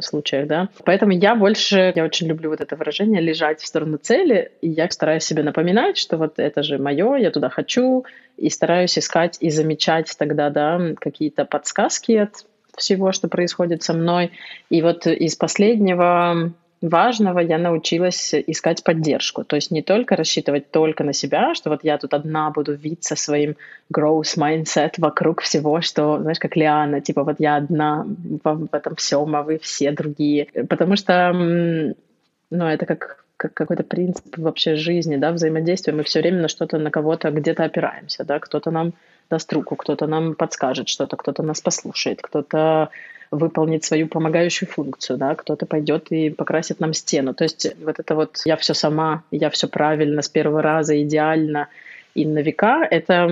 случаях, 0.00 0.46
да. 0.46 0.68
Поэтому 0.84 1.12
я 1.12 1.34
больше, 1.34 1.92
я 1.94 2.04
очень 2.04 2.26
люблю 2.28 2.50
вот 2.50 2.60
это 2.60 2.76
выражение 2.76 3.20
«лежать 3.20 3.60
в 3.60 3.66
сторону 3.66 3.98
цели», 3.98 4.52
и 4.62 4.68
я 4.70 4.88
стараюсь 4.90 5.24
себе 5.24 5.42
напоминать, 5.42 5.98
что 5.98 6.16
вот 6.16 6.38
это 6.38 6.62
же 6.62 6.78
мое, 6.78 7.16
я 7.16 7.30
туда 7.30 7.50
хочу, 7.50 8.04
и 8.36 8.48
стараюсь 8.48 8.98
искать 8.98 9.36
и 9.40 9.50
замечать 9.50 10.14
тогда, 10.18 10.50
да, 10.50 10.80
какие-то 10.98 11.44
подсказки 11.44 12.12
от 12.12 12.46
всего, 12.76 13.12
что 13.12 13.28
происходит 13.28 13.82
со 13.82 13.92
мной. 13.92 14.32
И 14.70 14.80
вот 14.80 15.06
из 15.06 15.36
последнего 15.36 16.52
важного 16.80 17.40
я 17.40 17.58
научилась 17.58 18.34
искать 18.34 18.82
поддержку. 18.84 19.44
То 19.44 19.56
есть 19.56 19.70
не 19.70 19.82
только 19.82 20.16
рассчитывать 20.16 20.70
только 20.70 21.04
на 21.04 21.12
себя, 21.12 21.54
что 21.54 21.70
вот 21.70 21.84
я 21.84 21.98
тут 21.98 22.14
одна 22.14 22.50
буду 22.50 22.74
виться 22.74 23.16
своим 23.16 23.56
growth 23.94 24.36
mindset 24.38 24.94
вокруг 24.98 25.42
всего, 25.42 25.80
что, 25.80 26.18
знаешь, 26.20 26.38
как 26.38 26.56
Лиана, 26.56 27.00
типа 27.00 27.24
вот 27.24 27.36
я 27.38 27.56
одна 27.56 28.06
в, 28.06 28.68
в 28.70 28.74
этом 28.74 28.96
всем, 28.96 29.36
а 29.36 29.42
вы 29.42 29.58
все 29.58 29.92
другие. 29.92 30.46
Потому 30.68 30.96
что, 30.96 31.32
ну, 31.32 32.64
это 32.66 32.86
как 32.86 33.24
как 33.40 33.54
какой-то 33.54 33.84
принцип 33.84 34.36
вообще 34.36 34.76
жизни, 34.76 35.16
да, 35.16 35.32
взаимодействия. 35.32 35.94
Мы 35.94 36.02
все 36.02 36.20
время 36.20 36.42
на 36.42 36.48
что-то, 36.48 36.76
на 36.76 36.90
кого-то 36.90 37.30
где-то 37.30 37.64
опираемся, 37.64 38.22
да, 38.22 38.38
кто-то 38.38 38.70
нам 38.70 38.92
даст 39.30 39.50
руку, 39.54 39.76
кто-то 39.76 40.06
нам 40.06 40.34
подскажет 40.34 40.90
что-то, 40.90 41.16
кто-то 41.16 41.42
нас 41.42 41.62
послушает, 41.62 42.20
кто-то 42.20 42.90
выполнит 43.30 43.84
свою 43.84 44.08
помогающую 44.08 44.68
функцию, 44.68 45.16
да, 45.18 45.34
кто-то 45.34 45.66
пойдет 45.66 46.10
и 46.10 46.30
покрасит 46.30 46.80
нам 46.80 46.92
стену. 46.92 47.34
То 47.34 47.44
есть 47.44 47.74
вот 47.84 47.98
это 47.98 48.14
вот 48.14 48.40
«я 48.44 48.56
все 48.56 48.74
сама», 48.74 49.22
«я 49.30 49.50
все 49.50 49.68
правильно», 49.68 50.22
с 50.22 50.28
первого 50.28 50.62
раза, 50.62 51.00
идеально 51.00 51.68
и 52.14 52.26
на 52.26 52.40
века— 52.40 52.86
это 52.90 53.28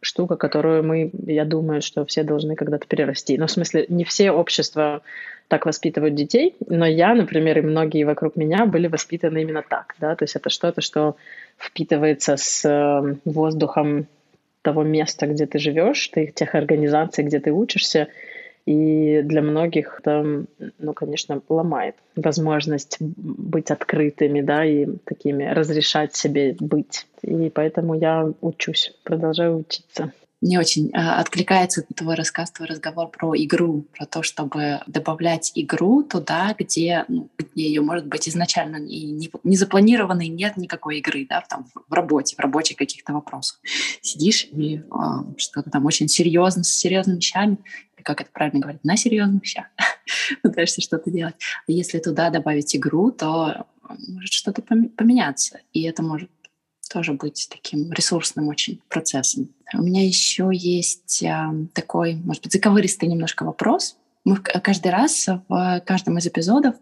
штука, 0.00 0.36
которую 0.36 0.82
мы, 0.82 1.10
я 1.26 1.44
думаю, 1.44 1.82
что 1.82 2.06
все 2.06 2.22
должны 2.22 2.54
когда-то 2.54 2.86
перерасти. 2.86 3.36
Но 3.36 3.46
в 3.46 3.50
смысле, 3.50 3.84
не 3.88 4.04
все 4.04 4.30
общества 4.30 5.02
так 5.48 5.66
воспитывают 5.66 6.14
детей, 6.14 6.54
но 6.68 6.86
я, 6.86 7.14
например, 7.14 7.58
и 7.58 7.62
многие 7.62 8.04
вокруг 8.04 8.36
меня 8.36 8.66
были 8.66 8.86
воспитаны 8.86 9.42
именно 9.42 9.64
так, 9.68 9.96
да, 9.98 10.14
то 10.14 10.22
есть 10.22 10.36
это 10.36 10.48
что-то, 10.48 10.80
что 10.80 11.16
впитывается 11.58 12.36
с 12.36 12.64
э, 12.64 13.16
воздухом 13.24 14.06
того 14.62 14.84
места, 14.84 15.26
где 15.26 15.46
ты 15.46 15.58
живешь, 15.58 16.08
тех 16.10 16.54
организаций, 16.54 17.24
где 17.24 17.40
ты 17.40 17.50
учишься, 17.50 18.08
и 18.70 19.22
для 19.22 19.42
многих 19.42 19.98
это, 19.98 20.44
ну, 20.78 20.92
конечно, 20.92 21.42
ломает 21.48 21.96
возможность 22.14 22.98
быть 23.00 23.72
открытыми, 23.72 24.42
да, 24.42 24.64
и 24.64 24.86
такими 25.04 25.44
разрешать 25.44 26.14
себе 26.14 26.54
быть. 26.60 27.08
И 27.22 27.50
поэтому 27.50 27.94
я 27.94 28.32
учусь, 28.40 28.92
продолжаю 29.02 29.58
учиться. 29.58 30.12
Мне 30.40 30.58
очень 30.58 30.88
э, 30.88 30.96
откликается 30.96 31.84
твой 31.94 32.14
рассказ, 32.14 32.50
твой 32.50 32.68
разговор 32.68 33.08
про 33.08 33.34
игру, 33.36 33.84
про 33.94 34.06
то, 34.06 34.22
чтобы 34.22 34.80
добавлять 34.86 35.52
игру 35.54 36.02
туда, 36.02 36.54
где, 36.58 37.04
ну, 37.08 37.28
где 37.36 37.64
ее, 37.64 37.82
может 37.82 38.06
быть, 38.06 38.26
изначально 38.26 38.76
и 38.76 39.10
не, 39.10 39.30
не 39.44 39.56
запланированной 39.56 40.28
нет 40.28 40.56
никакой 40.56 40.98
игры, 40.98 41.26
да, 41.28 41.42
там, 41.46 41.66
в 41.74 41.92
работе, 41.92 42.36
в 42.36 42.38
рабочих 42.38 42.78
каких-то 42.78 43.12
вопросах. 43.12 43.60
Сидишь 44.00 44.48
и 44.50 44.76
э, 44.76 44.82
что-то 45.36 45.68
там 45.68 45.84
очень 45.84 46.08
серьезно, 46.08 46.64
с 46.64 46.68
серьезными 46.68 47.16
вещами, 47.18 47.58
как 48.02 48.20
это 48.20 48.30
правильно 48.32 48.60
говорить, 48.60 48.84
на 48.84 48.96
серьезных 48.96 49.42
вещах 49.42 49.66
пытаешься 50.42 50.80
что-то 50.82 51.10
делать. 51.10 51.36
А 51.66 51.72
если 51.72 51.98
туда 51.98 52.30
добавить 52.30 52.74
игру, 52.76 53.10
то 53.10 53.66
может 54.08 54.32
что-то 54.32 54.62
поменяться, 54.62 55.60
и 55.72 55.82
это 55.82 56.02
может 56.02 56.30
тоже 56.90 57.12
быть 57.12 57.48
таким 57.50 57.92
ресурсным 57.92 58.48
очень 58.48 58.80
процессом. 58.88 59.48
У 59.72 59.82
меня 59.82 60.04
еще 60.04 60.50
есть 60.52 61.22
э, 61.22 61.66
такой, 61.72 62.16
может 62.16 62.42
быть, 62.42 62.52
заковыристый 62.52 63.08
немножко 63.08 63.44
вопрос. 63.44 63.96
Мы 64.24 64.36
каждый 64.36 64.90
раз 64.90 65.28
в 65.48 65.82
каждом 65.86 66.18
из 66.18 66.26
эпизодов 66.26 66.74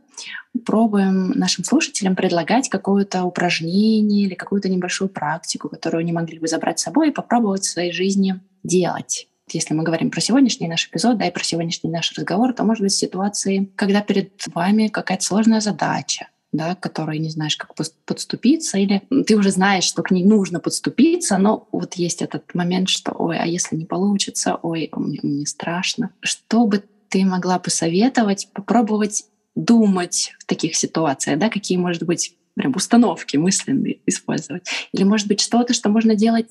пробуем 0.66 1.30
нашим 1.32 1.62
слушателям 1.62 2.16
предлагать 2.16 2.68
какое-то 2.68 3.22
упражнение 3.24 4.24
или 4.24 4.34
какую-то 4.34 4.68
небольшую 4.68 5.08
практику, 5.08 5.68
которую 5.68 6.00
они 6.00 6.12
могли 6.12 6.38
бы 6.38 6.48
забрать 6.48 6.80
с 6.80 6.82
собой 6.82 7.10
и 7.10 7.12
попробовать 7.12 7.62
в 7.62 7.70
своей 7.70 7.92
жизни 7.92 8.40
делать 8.64 9.28
если 9.54 9.74
мы 9.74 9.82
говорим 9.82 10.10
про 10.10 10.20
сегодняшний 10.20 10.68
наш 10.68 10.88
эпизод, 10.88 11.18
да, 11.18 11.26
и 11.26 11.32
про 11.32 11.42
сегодняшний 11.42 11.90
наш 11.90 12.12
разговор, 12.16 12.52
то 12.52 12.64
может 12.64 12.82
быть 12.82 12.92
ситуации, 12.92 13.70
когда 13.76 14.00
перед 14.00 14.32
вами 14.52 14.88
какая-то 14.88 15.24
сложная 15.24 15.60
задача, 15.60 16.28
да, 16.52 16.74
которой 16.74 17.18
не 17.18 17.30
знаешь, 17.30 17.56
как 17.56 17.74
подступиться, 17.74 18.78
или 18.78 19.02
ты 19.26 19.36
уже 19.36 19.50
знаешь, 19.50 19.84
что 19.84 20.02
к 20.02 20.10
ней 20.10 20.24
нужно 20.24 20.60
подступиться, 20.60 21.38
но 21.38 21.68
вот 21.72 21.94
есть 21.94 22.22
этот 22.22 22.54
момент, 22.54 22.88
что, 22.88 23.12
ой, 23.12 23.38
а 23.38 23.46
если 23.46 23.76
не 23.76 23.84
получится, 23.84 24.56
ой, 24.62 24.90
мне, 24.94 25.20
мне 25.22 25.46
страшно. 25.46 26.10
Что 26.20 26.66
бы 26.66 26.82
ты 27.08 27.24
могла 27.24 27.58
посоветовать, 27.58 28.48
попробовать 28.52 29.24
думать 29.54 30.32
в 30.38 30.46
таких 30.46 30.76
ситуациях, 30.76 31.38
да, 31.38 31.48
какие, 31.48 31.76
может 31.76 32.04
быть, 32.04 32.34
прям 32.54 32.74
установки 32.74 33.36
мысленные 33.36 34.00
использовать. 34.06 34.68
Или, 34.92 35.04
может 35.04 35.28
быть, 35.28 35.40
что-то, 35.40 35.74
что 35.74 35.88
можно 35.88 36.14
делать 36.14 36.48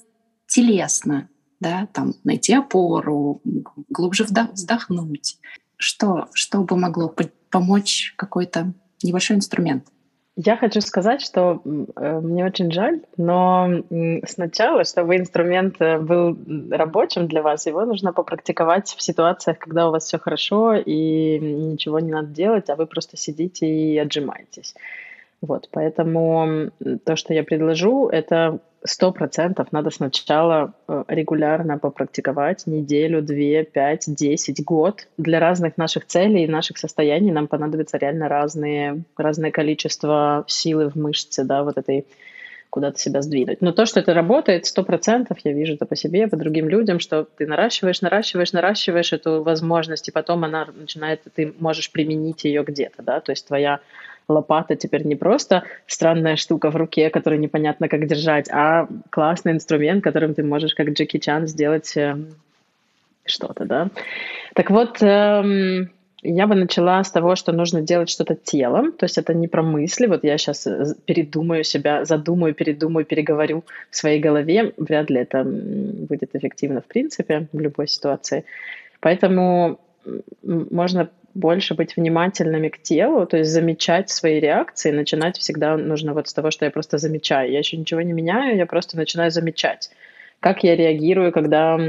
телесно, 0.48 1.30
да, 1.60 1.88
там 1.94 2.14
найти 2.24 2.54
опору, 2.54 3.42
глубже 3.90 4.24
вдохнуть. 4.24 5.38
Что, 5.78 6.28
что 6.34 6.64
бы 6.64 6.76
могло 6.76 7.14
помочь 7.50 8.14
какой-то 8.18 8.74
небольшой 9.04 9.38
инструмент. 9.38 9.86
Я 10.40 10.56
хочу 10.56 10.82
сказать, 10.82 11.22
что 11.22 11.64
э, 11.66 12.20
мне 12.20 12.46
очень 12.46 12.72
жаль, 12.72 13.02
но 13.18 13.68
сначала, 14.28 14.84
чтобы 14.84 15.18
инструмент 15.18 15.78
э, 15.80 15.98
был 15.98 16.38
рабочим 16.70 17.28
для 17.28 17.42
вас, 17.42 17.66
его 17.66 17.86
нужно 17.86 18.14
попрактиковать 18.14 18.88
в 18.90 19.02
ситуациях, 19.02 19.58
когда 19.58 19.88
у 19.88 19.92
вас 19.92 20.06
все 20.06 20.20
хорошо 20.20 20.76
и 20.76 21.40
ничего 21.40 22.00
не 22.00 22.12
надо 22.12 22.28
делать, 22.28 22.70
а 22.70 22.76
вы 22.76 22.86
просто 22.86 23.18
сидите 23.18 23.68
и 23.68 23.98
отжимаетесь. 23.98 24.76
Вот, 25.42 25.70
поэтому 25.72 26.70
то, 27.04 27.16
что 27.16 27.34
я 27.34 27.44
предложу, 27.44 28.08
это 28.08 28.60
сто 28.88 29.12
процентов 29.12 29.72
надо 29.72 29.90
сначала 29.92 30.74
э, 30.88 31.04
регулярно 31.08 31.78
попрактиковать 31.78 32.66
неделю, 32.66 33.22
две, 33.22 33.64
пять, 33.64 34.06
десять, 34.08 34.64
год. 34.64 35.08
Для 35.18 35.40
разных 35.40 35.78
наших 35.78 36.06
целей 36.06 36.46
и 36.46 36.48
наших 36.48 36.78
состояний 36.78 37.32
нам 37.32 37.48
понадобится 37.48 37.98
реально 37.98 38.30
разные, 38.30 39.04
разное 39.18 39.52
количество 39.52 40.44
силы 40.48 40.90
в 40.90 40.96
мышце, 40.96 41.44
да, 41.44 41.64
вот 41.64 41.78
этой 41.78 42.06
куда-то 42.70 43.00
себя 43.00 43.22
сдвинуть. 43.22 43.62
Но 43.62 43.72
то, 43.72 43.86
что 43.86 44.00
это 44.00 44.14
работает, 44.14 44.66
сто 44.66 44.84
процентов, 44.84 45.38
я 45.44 45.54
вижу 45.54 45.76
это 45.76 45.86
по 45.86 45.96
себе, 45.96 46.28
по 46.28 46.36
другим 46.36 46.68
людям, 46.68 47.00
что 47.00 47.24
ты 47.24 47.48
наращиваешь, 47.48 48.02
наращиваешь, 48.02 48.54
наращиваешь 48.54 49.14
эту 49.14 49.42
возможность, 49.42 50.08
и 50.10 50.12
потом 50.12 50.44
она 50.44 50.68
начинает, 50.76 51.22
ты 51.34 51.54
можешь 51.60 51.92
применить 51.92 52.44
ее 52.44 52.64
где-то, 52.64 53.04
да, 53.04 53.20
то 53.22 53.32
есть 53.32 53.48
твоя 53.48 53.80
лопата 54.30 54.76
теперь 54.76 55.06
не 55.06 55.16
просто 55.16 55.64
странная 55.86 56.36
штука 56.36 56.70
в 56.70 56.76
руке, 56.76 57.10
которую 57.10 57.40
непонятно 57.40 57.88
как 57.88 58.06
держать, 58.08 58.50
а 58.52 58.88
классный 59.10 59.54
инструмент, 59.54 60.04
которым 60.04 60.34
ты 60.34 60.44
можешь, 60.44 60.76
как 60.76 60.90
Джеки 60.90 61.18
Чан, 61.18 61.48
сделать 61.48 61.96
э, 61.96 62.18
что-то, 63.26 63.66
да. 63.66 63.90
Так 64.54 64.70
вот, 64.70 65.02
эм, 65.02 65.90
я 66.24 66.48
бы 66.48 66.56
начала 66.56 67.04
с 67.04 67.12
того, 67.12 67.36
что 67.36 67.52
нужно 67.52 67.82
делать 67.82 68.10
что-то 68.10 68.36
телом, 68.36 68.92
то 68.92 69.06
есть 69.06 69.18
это 69.18 69.34
не 69.34 69.48
про 69.48 69.62
мысли, 69.62 70.08
вот 70.08 70.24
я 70.24 70.38
сейчас 70.38 70.68
э, 70.68 70.96
передумаю 71.06 71.64
себя, 71.64 72.06
задумаю, 72.06 72.54
передумаю, 72.54 73.06
переговорю 73.06 73.64
в 73.90 73.96
своей 73.96 74.20
голове, 74.20 74.74
вряд 74.78 75.10
ли 75.10 75.22
это 75.22 75.44
будет 75.44 76.36
эффективно 76.36 76.82
в 76.82 76.86
принципе 76.86 77.48
в 77.54 77.60
любой 77.60 77.88
ситуации. 77.88 78.46
Поэтому 79.00 79.80
можно 80.44 81.10
больше 81.38 81.76
быть 81.76 81.96
внимательными 81.96 82.70
к 82.70 82.82
телу, 82.82 83.26
то 83.26 83.38
есть 83.38 83.52
замечать 83.52 84.10
свои 84.10 84.40
реакции. 84.40 84.92
Начинать 84.92 85.38
всегда 85.38 85.78
нужно 85.78 86.14
вот 86.14 86.28
с 86.28 86.34
того, 86.34 86.52
что 86.52 86.66
я 86.66 86.72
просто 86.72 86.98
замечаю. 86.98 87.52
Я 87.52 87.60
еще 87.60 87.78
ничего 87.78 88.02
не 88.02 88.14
меняю, 88.14 88.58
я 88.58 88.66
просто 88.66 88.98
начинаю 88.98 89.32
замечать. 89.32 89.90
Как 90.40 90.64
я 90.64 90.76
реагирую, 90.76 91.32
когда 91.32 91.80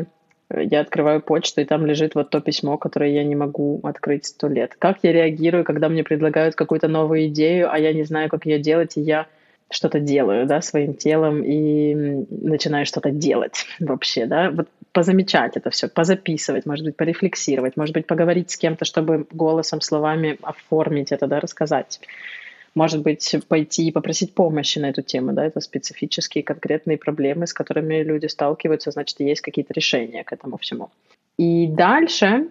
я 0.50 0.80
открываю 0.80 1.20
почту, 1.20 1.60
и 1.60 1.64
там 1.64 1.84
лежит 1.84 2.14
вот 2.14 2.30
то 2.30 2.40
письмо, 2.40 2.78
которое 2.78 3.10
я 3.12 3.24
не 3.24 3.36
могу 3.36 3.80
открыть 3.82 4.26
сто 4.26 4.48
лет. 4.48 4.74
Как 4.78 4.98
я 5.02 5.12
реагирую, 5.12 5.64
когда 5.64 5.88
мне 5.88 6.04
предлагают 6.04 6.54
какую-то 6.54 6.88
новую 6.88 7.26
идею, 7.26 7.72
а 7.72 7.78
я 7.78 7.92
не 7.92 8.04
знаю, 8.04 8.28
как 8.28 8.46
ее 8.46 8.58
делать, 8.58 8.96
и 8.96 9.00
я 9.00 9.26
что-то 9.70 10.00
делаю, 10.00 10.46
да, 10.46 10.62
своим 10.62 10.94
телом 10.94 11.42
и 11.42 11.94
начинаю 12.30 12.86
что-то 12.86 13.10
делать 13.10 13.66
вообще, 13.80 14.26
да, 14.26 14.50
вот 14.50 14.68
позамечать 14.92 15.56
это 15.56 15.70
все, 15.70 15.88
позаписывать, 15.88 16.66
может 16.66 16.84
быть, 16.84 16.96
порефлексировать, 16.96 17.76
может 17.76 17.94
быть, 17.94 18.06
поговорить 18.06 18.50
с 18.50 18.56
кем-то, 18.56 18.84
чтобы 18.84 19.26
голосом, 19.30 19.80
словами 19.80 20.38
оформить 20.42 21.12
это, 21.12 21.26
да, 21.26 21.40
рассказать. 21.40 22.00
Может 22.74 23.02
быть, 23.02 23.34
пойти 23.48 23.88
и 23.88 23.92
попросить 23.92 24.34
помощи 24.34 24.78
на 24.78 24.90
эту 24.90 25.02
тему, 25.02 25.32
да, 25.32 25.44
это 25.44 25.60
специфические 25.60 26.44
конкретные 26.44 26.96
проблемы, 26.96 27.46
с 27.46 27.52
которыми 27.52 28.02
люди 28.02 28.26
сталкиваются, 28.26 28.90
значит, 28.90 29.20
есть 29.20 29.40
какие-то 29.40 29.74
решения 29.74 30.24
к 30.24 30.32
этому 30.32 30.56
всему. 30.58 30.90
И 31.38 31.66
дальше 31.66 32.48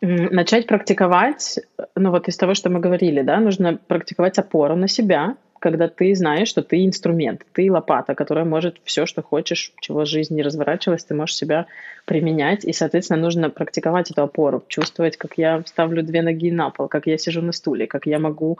начать 0.00 0.66
практиковать, 0.66 1.60
ну 1.94 2.10
вот 2.10 2.28
из 2.28 2.36
того, 2.36 2.54
что 2.54 2.70
мы 2.70 2.80
говорили, 2.80 3.22
да, 3.22 3.38
нужно 3.38 3.76
практиковать 3.76 4.38
опору 4.38 4.76
на 4.76 4.88
себя, 4.88 5.36
когда 5.60 5.88
ты 5.88 6.14
знаешь, 6.14 6.48
что 6.48 6.62
ты 6.62 6.84
инструмент, 6.84 7.42
ты 7.52 7.70
лопата, 7.70 8.14
которая 8.14 8.46
может 8.46 8.80
все, 8.84 9.06
что 9.06 9.22
хочешь, 9.22 9.72
чего 9.80 10.06
жизнь 10.06 10.34
не 10.34 10.42
разворачивалась, 10.42 11.04
ты 11.04 11.14
можешь 11.14 11.36
себя 11.36 11.66
применять, 12.06 12.64
и, 12.64 12.72
соответственно, 12.72 13.20
нужно 13.20 13.50
практиковать 13.50 14.10
эту 14.10 14.22
опору, 14.22 14.64
чувствовать, 14.68 15.18
как 15.18 15.34
я 15.36 15.62
ставлю 15.66 16.02
две 16.02 16.22
ноги 16.22 16.50
на 16.50 16.70
пол, 16.70 16.88
как 16.88 17.06
я 17.06 17.18
сижу 17.18 17.42
на 17.42 17.52
стуле, 17.52 17.86
как 17.86 18.06
я 18.06 18.18
могу 18.18 18.58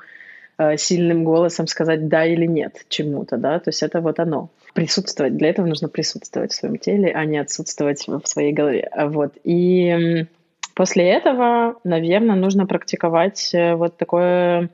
э, 0.58 0.76
сильным 0.76 1.24
голосом 1.24 1.66
сказать 1.66 2.06
да 2.06 2.26
или 2.26 2.44
нет 2.44 2.84
чему-то, 2.90 3.38
да, 3.38 3.58
то 3.58 3.70
есть 3.70 3.82
это 3.82 4.02
вот 4.02 4.20
оно. 4.20 4.50
Присутствовать, 4.74 5.36
для 5.38 5.48
этого 5.48 5.66
нужно 5.66 5.88
присутствовать 5.88 6.52
в 6.52 6.56
своем 6.56 6.76
теле, 6.76 7.12
а 7.12 7.24
не 7.24 7.38
отсутствовать 7.38 8.06
в 8.06 8.26
своей 8.26 8.52
голове. 8.52 8.90
Вот. 8.94 9.32
И 9.42 10.26
после 10.74 11.10
этого, 11.10 11.76
наверное, 11.82 12.36
нужно 12.36 12.66
практиковать 12.66 13.54
э, 13.54 13.74
вот 13.74 13.96
такое 13.96 14.68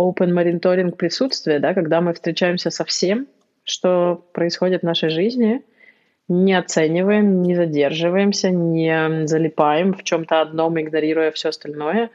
open 0.00 0.32
monitoring 0.32 0.92
присутствие, 0.96 1.58
да, 1.58 1.74
когда 1.74 2.00
мы 2.00 2.14
встречаемся 2.14 2.70
со 2.70 2.84
всем, 2.84 3.26
что 3.64 4.24
происходит 4.32 4.82
в 4.82 4.86
нашей 4.86 5.10
жизни, 5.10 5.62
не 6.28 6.54
оцениваем, 6.54 7.42
не 7.42 7.56
задерживаемся, 7.56 8.50
не 8.50 9.26
залипаем 9.26 9.94
в 9.94 10.04
чем-то 10.04 10.40
одном, 10.40 10.80
игнорируя 10.80 11.32
все 11.32 11.48
остальное. 11.48 12.10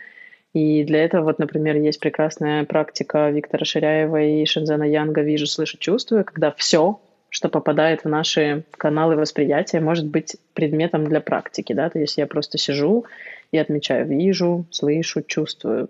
И 0.54 0.86
для 0.86 1.04
этого, 1.04 1.26
вот, 1.26 1.39
например, 1.39 1.76
есть 1.76 2.00
прекрасная 2.00 2.63
практика 2.63 3.30
Виктора 3.30 3.65
Ширяева 3.65 4.21
и 4.21 4.45
Шензена 4.45 4.86
Янга 4.86 5.21
«Вижу, 5.21 5.48
слышу, 5.48 5.78
чувствую», 5.78 6.24
когда 6.24 6.52
все, 6.52 7.02
что 7.30 7.50
попадает 7.50 8.06
в 8.06 8.08
наши 8.08 8.63
каналы 8.78 9.17
восприятия, 9.17 9.82
может 9.82 10.08
быть 10.08 10.38
предметом 10.54 11.04
для 11.04 11.19
практики. 11.19 11.74
Да? 11.74 11.89
То 11.89 12.00
есть 12.00 12.17
я 12.17 12.26
просто 12.26 12.58
сижу 12.58 13.04
и 13.52 13.58
отмечаю 13.58 14.08
«вижу, 14.08 14.65
слышу, 14.71 15.24
чувствую» 15.24 15.89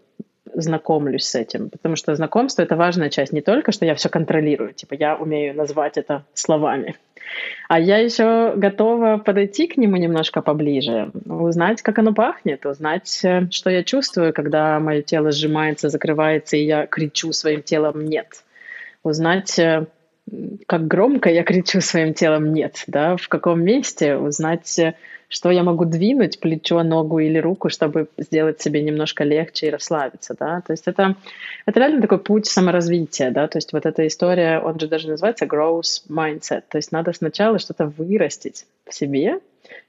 знакомлюсь 0.53 1.25
с 1.25 1.35
этим, 1.35 1.69
потому 1.69 1.95
что 1.95 2.15
знакомство— 2.15 2.61
это 2.63 2.75
важная 2.75 3.09
часть. 3.09 3.33
Не 3.33 3.41
только, 3.41 3.71
что 3.71 3.85
я 3.85 3.95
все 3.95 4.09
контролирую, 4.09 4.73
типа 4.73 4.93
я 4.93 5.15
умею 5.15 5.55
назвать 5.55 5.97
это 5.97 6.23
словами, 6.33 6.95
а 7.67 7.79
я 7.79 7.97
еще 7.97 8.53
готова 8.55 9.17
подойти 9.17 9.67
к 9.67 9.77
нему 9.77 9.97
немножко 9.97 10.41
поближе, 10.41 11.11
узнать, 11.25 11.81
как 11.81 11.99
оно 11.99 12.13
пахнет, 12.13 12.65
узнать, 12.65 13.19
э, 13.23 13.47
что 13.51 13.69
я 13.69 13.83
чувствую, 13.83 14.33
когда 14.33 14.79
мое 14.79 15.01
тело 15.01 15.31
сжимается, 15.31 15.89
закрывается, 15.89 16.57
и 16.57 16.65
я 16.65 16.85
кричу 16.85 17.31
своим 17.33 17.63
телом 17.63 18.05
«нет». 18.05 18.43
Узнать, 19.03 19.57
э, 19.59 19.85
как 20.67 20.87
громко 20.87 21.29
я 21.29 21.43
кричу 21.43 21.81
своим 21.81 22.13
телом 22.13 22.53
«нет», 22.53 22.83
да, 22.87 23.15
в 23.15 23.27
каком 23.27 23.63
месте, 23.63 24.17
узнать, 24.17 24.79
э, 24.79 24.95
что 25.27 25.51
я 25.51 25.63
могу 25.63 25.85
двинуть 25.85 26.39
плечо, 26.39 26.81
ногу 26.83 27.19
или 27.19 27.37
руку, 27.37 27.69
чтобы 27.69 28.07
сделать 28.17 28.61
себе 28.61 28.81
немножко 28.81 29.23
легче 29.23 29.67
и 29.67 29.69
расслабиться, 29.69 30.35
да, 30.37 30.61
то 30.61 30.73
есть 30.73 30.87
это, 30.87 31.15
это 31.65 31.79
реально 31.79 32.01
такой 32.01 32.19
путь 32.19 32.47
саморазвития, 32.47 33.31
да, 33.31 33.47
то 33.47 33.57
есть 33.57 33.73
вот 33.73 33.85
эта 33.85 34.05
история, 34.07 34.59
он 34.59 34.79
же 34.79 34.87
даже 34.87 35.09
называется 35.09 35.45
growth 35.45 36.03
mindset, 36.09 36.63
то 36.69 36.77
есть 36.77 36.91
надо 36.91 37.13
сначала 37.13 37.59
что-то 37.59 37.85
вырастить 37.85 38.65
в 38.87 38.93
себе, 38.93 39.39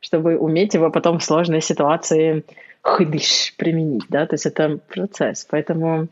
чтобы 0.00 0.36
уметь 0.36 0.74
его 0.74 0.90
потом 0.90 1.18
в 1.18 1.24
сложной 1.24 1.60
ситуации 1.62 2.44
хыдыш 2.82 3.54
применить, 3.56 4.04
да, 4.08 4.26
то 4.26 4.34
есть 4.34 4.46
это 4.46 4.78
процесс, 4.88 5.46
поэтому, 5.48 6.08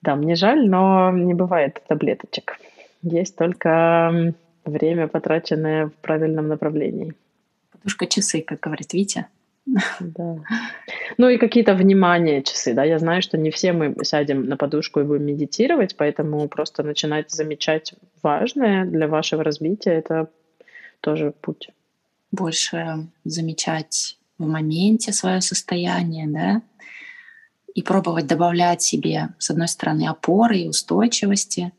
да, 0.00 0.16
мне 0.16 0.34
жаль, 0.34 0.68
но 0.68 1.10
не 1.12 1.34
бывает 1.34 1.82
таблеточек, 1.86 2.58
есть 3.02 3.36
только 3.36 4.34
время, 4.64 5.08
потраченное 5.08 5.86
в 5.86 5.94
правильном 5.94 6.48
направлении. 6.48 7.14
Подушка 7.72 8.06
часы, 8.06 8.42
как 8.42 8.60
говорит 8.60 8.92
Витя. 8.92 9.26
Да. 10.00 10.36
Ну 11.18 11.28
и 11.28 11.38
какие-то 11.38 11.74
внимания 11.74 12.42
часы, 12.42 12.74
да. 12.74 12.84
Я 12.84 12.98
знаю, 12.98 13.22
что 13.22 13.38
не 13.38 13.50
все 13.50 13.72
мы 13.72 13.94
сядем 14.02 14.46
на 14.46 14.56
подушку 14.56 15.00
и 15.00 15.04
будем 15.04 15.24
медитировать, 15.24 15.96
поэтому 15.96 16.48
просто 16.48 16.82
начинать 16.82 17.30
замечать 17.30 17.94
важное 18.22 18.84
для 18.84 19.06
вашего 19.06 19.44
развития 19.44 19.92
это 19.92 20.30
тоже 21.00 21.32
путь. 21.40 21.70
Больше 22.32 23.06
замечать 23.24 24.18
в 24.38 24.46
моменте 24.46 25.12
свое 25.12 25.40
состояние, 25.40 26.26
да, 26.26 26.62
и 27.74 27.82
пробовать 27.82 28.26
добавлять 28.26 28.82
себе, 28.82 29.28
с 29.38 29.50
одной 29.50 29.68
стороны, 29.68 30.08
опоры 30.08 30.58
и 30.58 30.68
устойчивости, 30.68 31.72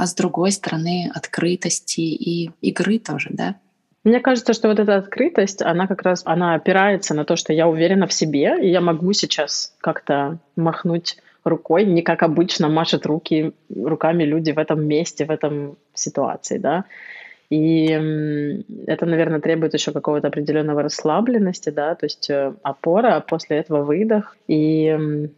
а 0.00 0.06
с 0.06 0.14
другой 0.14 0.50
стороны, 0.50 1.10
открытости 1.14 2.00
и 2.00 2.50
игры 2.62 2.98
тоже, 2.98 3.28
да. 3.32 3.56
Мне 4.02 4.18
кажется, 4.20 4.54
что 4.54 4.68
вот 4.68 4.78
эта 4.78 4.96
открытость, 4.96 5.60
она 5.60 5.86
как 5.86 6.00
раз, 6.00 6.22
она 6.24 6.54
опирается 6.54 7.12
на 7.12 7.26
то, 7.26 7.36
что 7.36 7.52
я 7.52 7.68
уверена 7.68 8.06
в 8.06 8.12
себе, 8.14 8.56
и 8.62 8.70
я 8.70 8.80
могу 8.80 9.12
сейчас 9.12 9.76
как-то 9.78 10.38
махнуть 10.56 11.18
рукой, 11.44 11.84
не 11.84 12.00
как 12.00 12.22
обычно 12.22 12.70
машут 12.70 13.04
руки, 13.04 13.52
руками 13.68 14.24
люди 14.24 14.52
в 14.52 14.58
этом 14.58 14.86
месте, 14.86 15.26
в 15.26 15.30
этом 15.30 15.76
ситуации, 15.92 16.56
да. 16.56 16.86
И 17.50 17.84
это, 18.86 19.04
наверное, 19.04 19.40
требует 19.40 19.74
еще 19.74 19.92
какого-то 19.92 20.28
определенного 20.28 20.82
расслабленности, 20.82 21.68
да, 21.68 21.94
то 21.94 22.06
есть 22.06 22.30
э, 22.30 22.54
опора, 22.62 23.16
а 23.16 23.20
после 23.20 23.58
этого 23.58 23.82
выдох. 23.82 24.34
И 24.48 25.28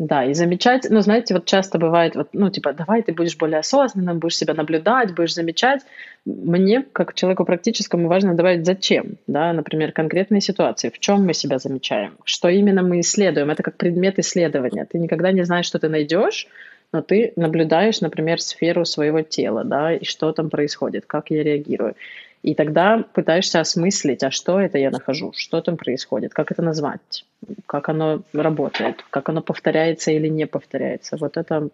да, 0.00 0.24
и 0.24 0.32
замечать, 0.32 0.86
ну, 0.88 1.02
знаете, 1.02 1.34
вот 1.34 1.44
часто 1.44 1.78
бывает, 1.78 2.16
вот, 2.16 2.28
ну, 2.32 2.48
типа, 2.50 2.72
давай 2.72 3.02
ты 3.02 3.12
будешь 3.12 3.36
более 3.36 3.58
осознанным, 3.58 4.18
будешь 4.18 4.38
себя 4.38 4.54
наблюдать, 4.54 5.14
будешь 5.14 5.34
замечать. 5.34 5.82
Мне, 6.24 6.86
как 6.92 7.12
человеку 7.12 7.44
практическому, 7.44 8.08
важно 8.08 8.34
добавить 8.34 8.64
зачем, 8.64 9.18
да, 9.26 9.52
например, 9.52 9.92
конкретные 9.92 10.40
ситуации, 10.40 10.88
в 10.88 10.98
чем 10.98 11.26
мы 11.26 11.34
себя 11.34 11.58
замечаем, 11.58 12.14
что 12.24 12.48
именно 12.48 12.82
мы 12.82 13.00
исследуем, 13.00 13.50
это 13.50 13.62
как 13.62 13.76
предмет 13.76 14.18
исследования. 14.18 14.86
Ты 14.90 14.98
никогда 14.98 15.32
не 15.32 15.42
знаешь, 15.42 15.66
что 15.66 15.78
ты 15.78 15.90
найдешь, 15.90 16.48
но 16.92 17.02
ты 17.02 17.34
наблюдаешь, 17.36 18.00
например, 18.00 18.40
сферу 18.40 18.86
своего 18.86 19.20
тела, 19.20 19.64
да, 19.64 19.92
и 19.92 20.04
что 20.04 20.32
там 20.32 20.48
происходит, 20.48 21.04
как 21.06 21.30
я 21.30 21.42
реагирую. 21.42 21.94
И 22.42 22.54
тогда 22.54 23.04
пытаешься 23.12 23.60
осмыслить, 23.60 24.22
а 24.22 24.30
что 24.30 24.58
это 24.58 24.78
я 24.78 24.90
нахожу, 24.90 25.32
что 25.36 25.60
там 25.60 25.76
происходит, 25.76 26.32
как 26.32 26.50
это 26.50 26.62
назвать, 26.62 27.26
как 27.66 27.90
оно 27.90 28.22
работает, 28.32 29.04
как 29.10 29.28
оно 29.28 29.42
повторяется 29.42 30.10
или 30.10 30.28
не 30.28 30.46
повторяется. 30.46 31.18
Вот 31.18 31.36
это 31.36 31.68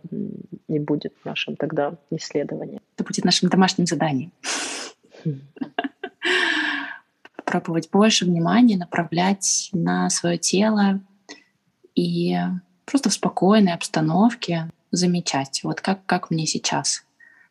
не 0.66 0.81
будет 0.81 1.14
нашим 1.24 1.55
тогда 1.55 1.94
исследованием. 2.11 2.81
Это 2.96 3.05
будет 3.05 3.24
нашим 3.24 3.48
домашним 3.48 3.87
заданием. 3.87 4.33
Хм. 5.24 5.40
Пробовать 7.44 7.88
больше 7.92 8.24
внимания 8.24 8.76
направлять 8.76 9.68
на 9.72 10.11
свое 10.11 10.37
тело 10.37 11.00
и 11.94 12.37
просто 12.87 13.09
в 13.09 13.12
спокойной 13.12 13.72
обстановке 13.72 14.68
замечать, 14.90 15.61
вот 15.62 15.81
как, 15.81 16.05
как 16.07 16.31
мне 16.31 16.44
сейчас— 16.46 17.05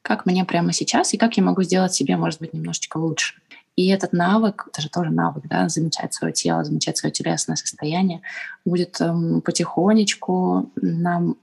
как 0.06 0.28
мне 0.28 0.46
прямо 0.46 0.72
сейчас 0.72 1.14
и 1.14 1.18
как 1.18 1.36
я 1.36 1.44
могу 1.44 1.64
сделать 1.64 1.94
себе, 1.94 2.16
может 2.16 2.40
быть, 2.40 2.54
немножечко 2.54 2.98
лучше. 2.98 3.34
И 3.76 3.88
этот 3.88 4.14
навык, 4.14 4.68
это 4.72 4.82
же 4.82 4.90
тоже 4.90 5.10
навык, 5.10 5.46
да, 5.50 5.68
замечать 5.68 6.14
свое 6.14 6.32
тело, 6.32 6.64
замечать 6.64 6.98
свое 6.98 7.12
телесное 7.12 7.56
состояние, 7.56 8.22
будет 8.66 9.02
эм, 9.02 9.42
потихонечку 9.42 10.70
нам 10.76 11.38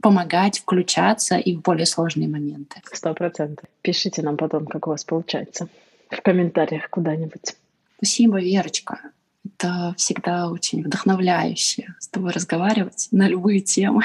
помогать 0.00 0.60
включаться 0.60 1.36
и 1.36 1.56
в 1.56 1.62
более 1.62 1.84
сложные 1.84 2.28
моменты. 2.28 2.80
Сто 2.92 3.12
процентов. 3.12 3.68
Пишите 3.82 4.22
нам 4.22 4.36
потом, 4.36 4.66
как 4.66 4.86
у 4.86 4.90
вас 4.90 5.04
получается. 5.04 5.68
В 6.08 6.22
комментариях 6.22 6.88
куда-нибудь. 6.88 7.56
Спасибо, 7.96 8.40
Верочка. 8.40 9.00
Это 9.44 9.94
всегда 9.96 10.48
очень 10.48 10.84
вдохновляюще 10.84 11.94
с 11.98 12.06
тобой 12.06 12.30
разговаривать 12.30 13.08
на 13.10 13.26
любые 13.28 13.60
темы. 13.60 14.04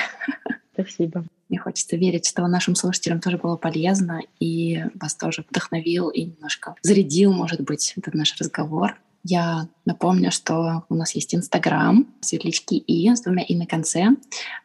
Спасибо. 0.74 1.24
Мне 1.52 1.60
хочется 1.60 1.98
верить, 1.98 2.26
что 2.26 2.48
нашим 2.48 2.76
слушателям 2.76 3.20
тоже 3.20 3.38
было 3.38 3.58
полезно 3.58 4.22
и 4.40 4.86
вас 4.96 5.16
тоже 5.16 5.44
вдохновил 5.50 6.08
и 6.08 6.24
немножко 6.24 6.76
зарядил, 6.82 7.34
может 7.34 7.60
быть, 7.60 7.94
этот 7.98 8.14
наш 8.14 8.40
разговор. 8.40 8.98
Я 9.24 9.68
напомню, 9.86 10.32
что 10.32 10.84
у 10.90 10.96
нас 10.96 11.14
есть 11.14 11.36
Инстаграм, 11.36 12.08
светлячки 12.22 12.78
И 12.78 13.14
с 13.14 13.22
двумя 13.22 13.44
И 13.44 13.56
на 13.56 13.68
конце. 13.68 14.08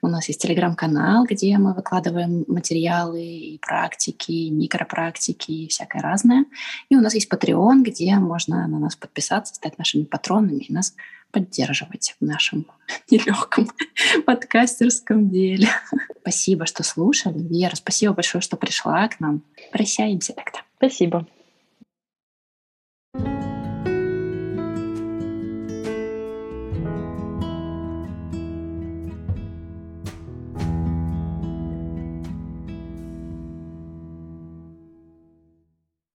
У 0.01 0.09
нас 0.09 0.29
есть 0.29 0.40
Телеграм-канал, 0.40 1.27
где 1.27 1.59
мы 1.59 1.75
выкладываем 1.75 2.45
материалы 2.49 3.23
и 3.23 3.59
практики, 3.59 4.33
и 4.33 4.51
микропрактики 4.51 5.51
и 5.51 5.69
всякое 5.69 6.01
разное. 6.01 6.47
И 6.88 6.97
у 6.97 7.01
нас 7.01 7.14
есть 7.14 7.31
Patreon, 7.31 7.83
где 7.83 8.16
можно 8.16 8.66
на 8.66 8.79
нас 8.79 8.97
подписаться, 8.97 9.55
стать 9.55 9.79
нашими 9.79 10.05
патронами 10.05 10.64
и 10.64 10.73
нас 10.73 10.95
поддерживать 11.31 12.16
в 12.19 12.25
нашем 12.25 12.66
нелегком 13.11 13.69
подкастерском 14.27 15.29
деле. 15.29 15.69
Спасибо, 16.23 16.64
что 16.64 16.83
слушали. 16.83 17.38
Вера, 17.38 17.77
спасибо 17.77 18.14
большое, 18.14 18.40
что 18.40 18.57
пришла 18.57 19.07
к 19.09 19.21
нам. 19.21 19.42
Прощаемся 19.71 20.33
тогда. 20.33 20.61
Спасибо. 20.79 21.27